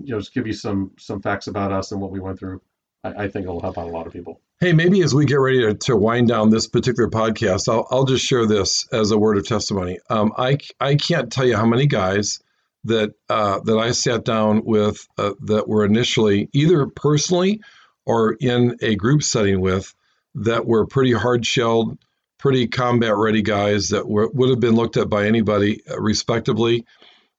[0.03, 2.61] you know, just give you some some facts about us and what we went through.
[3.03, 4.41] I, I think it'll help out a lot of people.
[4.59, 8.05] Hey, maybe as we get ready to, to wind down this particular podcast, I'll, I'll
[8.05, 9.99] just share this as a word of testimony.
[10.09, 12.39] Um, I I can't tell you how many guys
[12.85, 17.61] that uh, that I sat down with uh, that were initially either personally
[18.03, 19.93] or in a group setting with
[20.33, 21.99] that were pretty hard shelled,
[22.39, 26.83] pretty combat ready guys that were, would have been looked at by anybody respectably,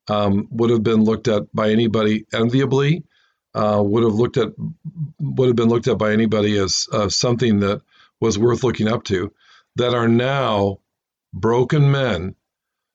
[0.07, 3.03] um, would have been looked at by anybody enviably,
[3.59, 4.53] uh, would have looked at
[5.19, 7.81] would have been looked at by anybody as uh, something that
[8.21, 9.33] was worth looking up to,
[9.75, 10.79] that are now
[11.33, 12.35] broken men,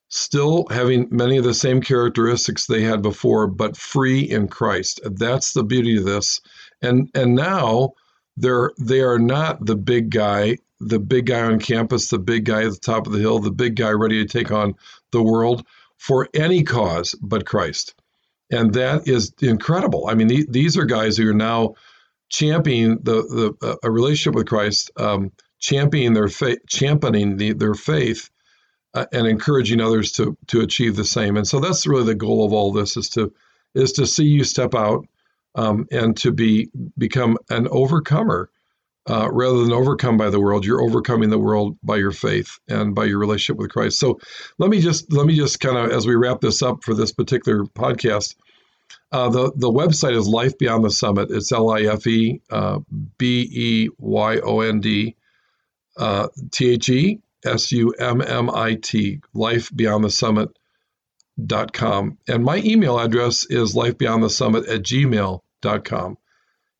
[0.09, 5.01] still having many of the same characteristics they had before, but free in Christ.
[5.05, 6.41] That's the beauty of this,
[6.81, 7.93] and and now
[8.39, 12.65] they're they are not the big guy the big guy on campus, the big guy
[12.65, 14.75] at the top of the hill, the big guy ready to take on
[15.13, 15.65] the world
[15.99, 17.95] for any cause but Christ.
[18.55, 20.07] And that is incredible.
[20.09, 21.75] I mean, these are guys who are now
[22.29, 23.23] championing the,
[23.61, 28.31] the uh, a relationship with Christ, um, championing their faith, championing the, their faith,
[28.95, 31.37] uh, and encouraging others to to achieve the same.
[31.37, 33.33] And so that's really the goal of all this is to
[33.75, 35.07] is to see you step out
[35.57, 38.51] um, and to be become an overcomer
[39.09, 42.95] uh, rather than overcome by the world you're overcoming the world by your faith and
[42.95, 43.99] by your relationship with christ.
[43.99, 44.19] So
[44.59, 47.13] let me just let me just kind of as we wrap this up for this
[47.13, 48.35] particular podcast
[49.13, 51.31] uh, the the website is life beyond the summit.
[51.31, 52.81] It's l-i-f-e uh,
[53.19, 55.17] b-e-y-o-n-d
[55.97, 60.59] uh, t-h-e s-u-m-m-i-t life beyond the summit
[61.47, 62.19] dot com.
[62.27, 66.19] And my email address is life beyond the summit at gmail.com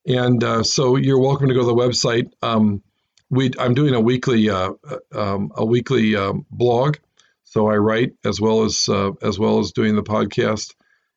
[0.07, 2.31] and uh, so you're welcome to go to the website.
[2.43, 2.83] Um,
[3.31, 6.97] we, I'm doing a weekly uh, uh, um, a weekly um, blog,
[7.45, 10.75] so I write as well as uh, as well as doing the podcast.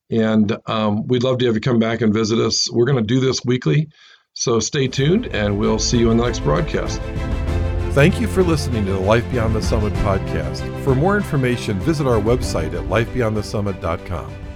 [0.09, 2.71] And um, we'd love to have you come back and visit us.
[2.71, 3.89] We're going to do this weekly,
[4.33, 7.01] so stay tuned, and we'll see you in the next broadcast.
[7.91, 10.83] Thank you for listening to the Life Beyond the Summit podcast.
[10.83, 14.46] For more information, visit our website at lifebeyondthesummit.com.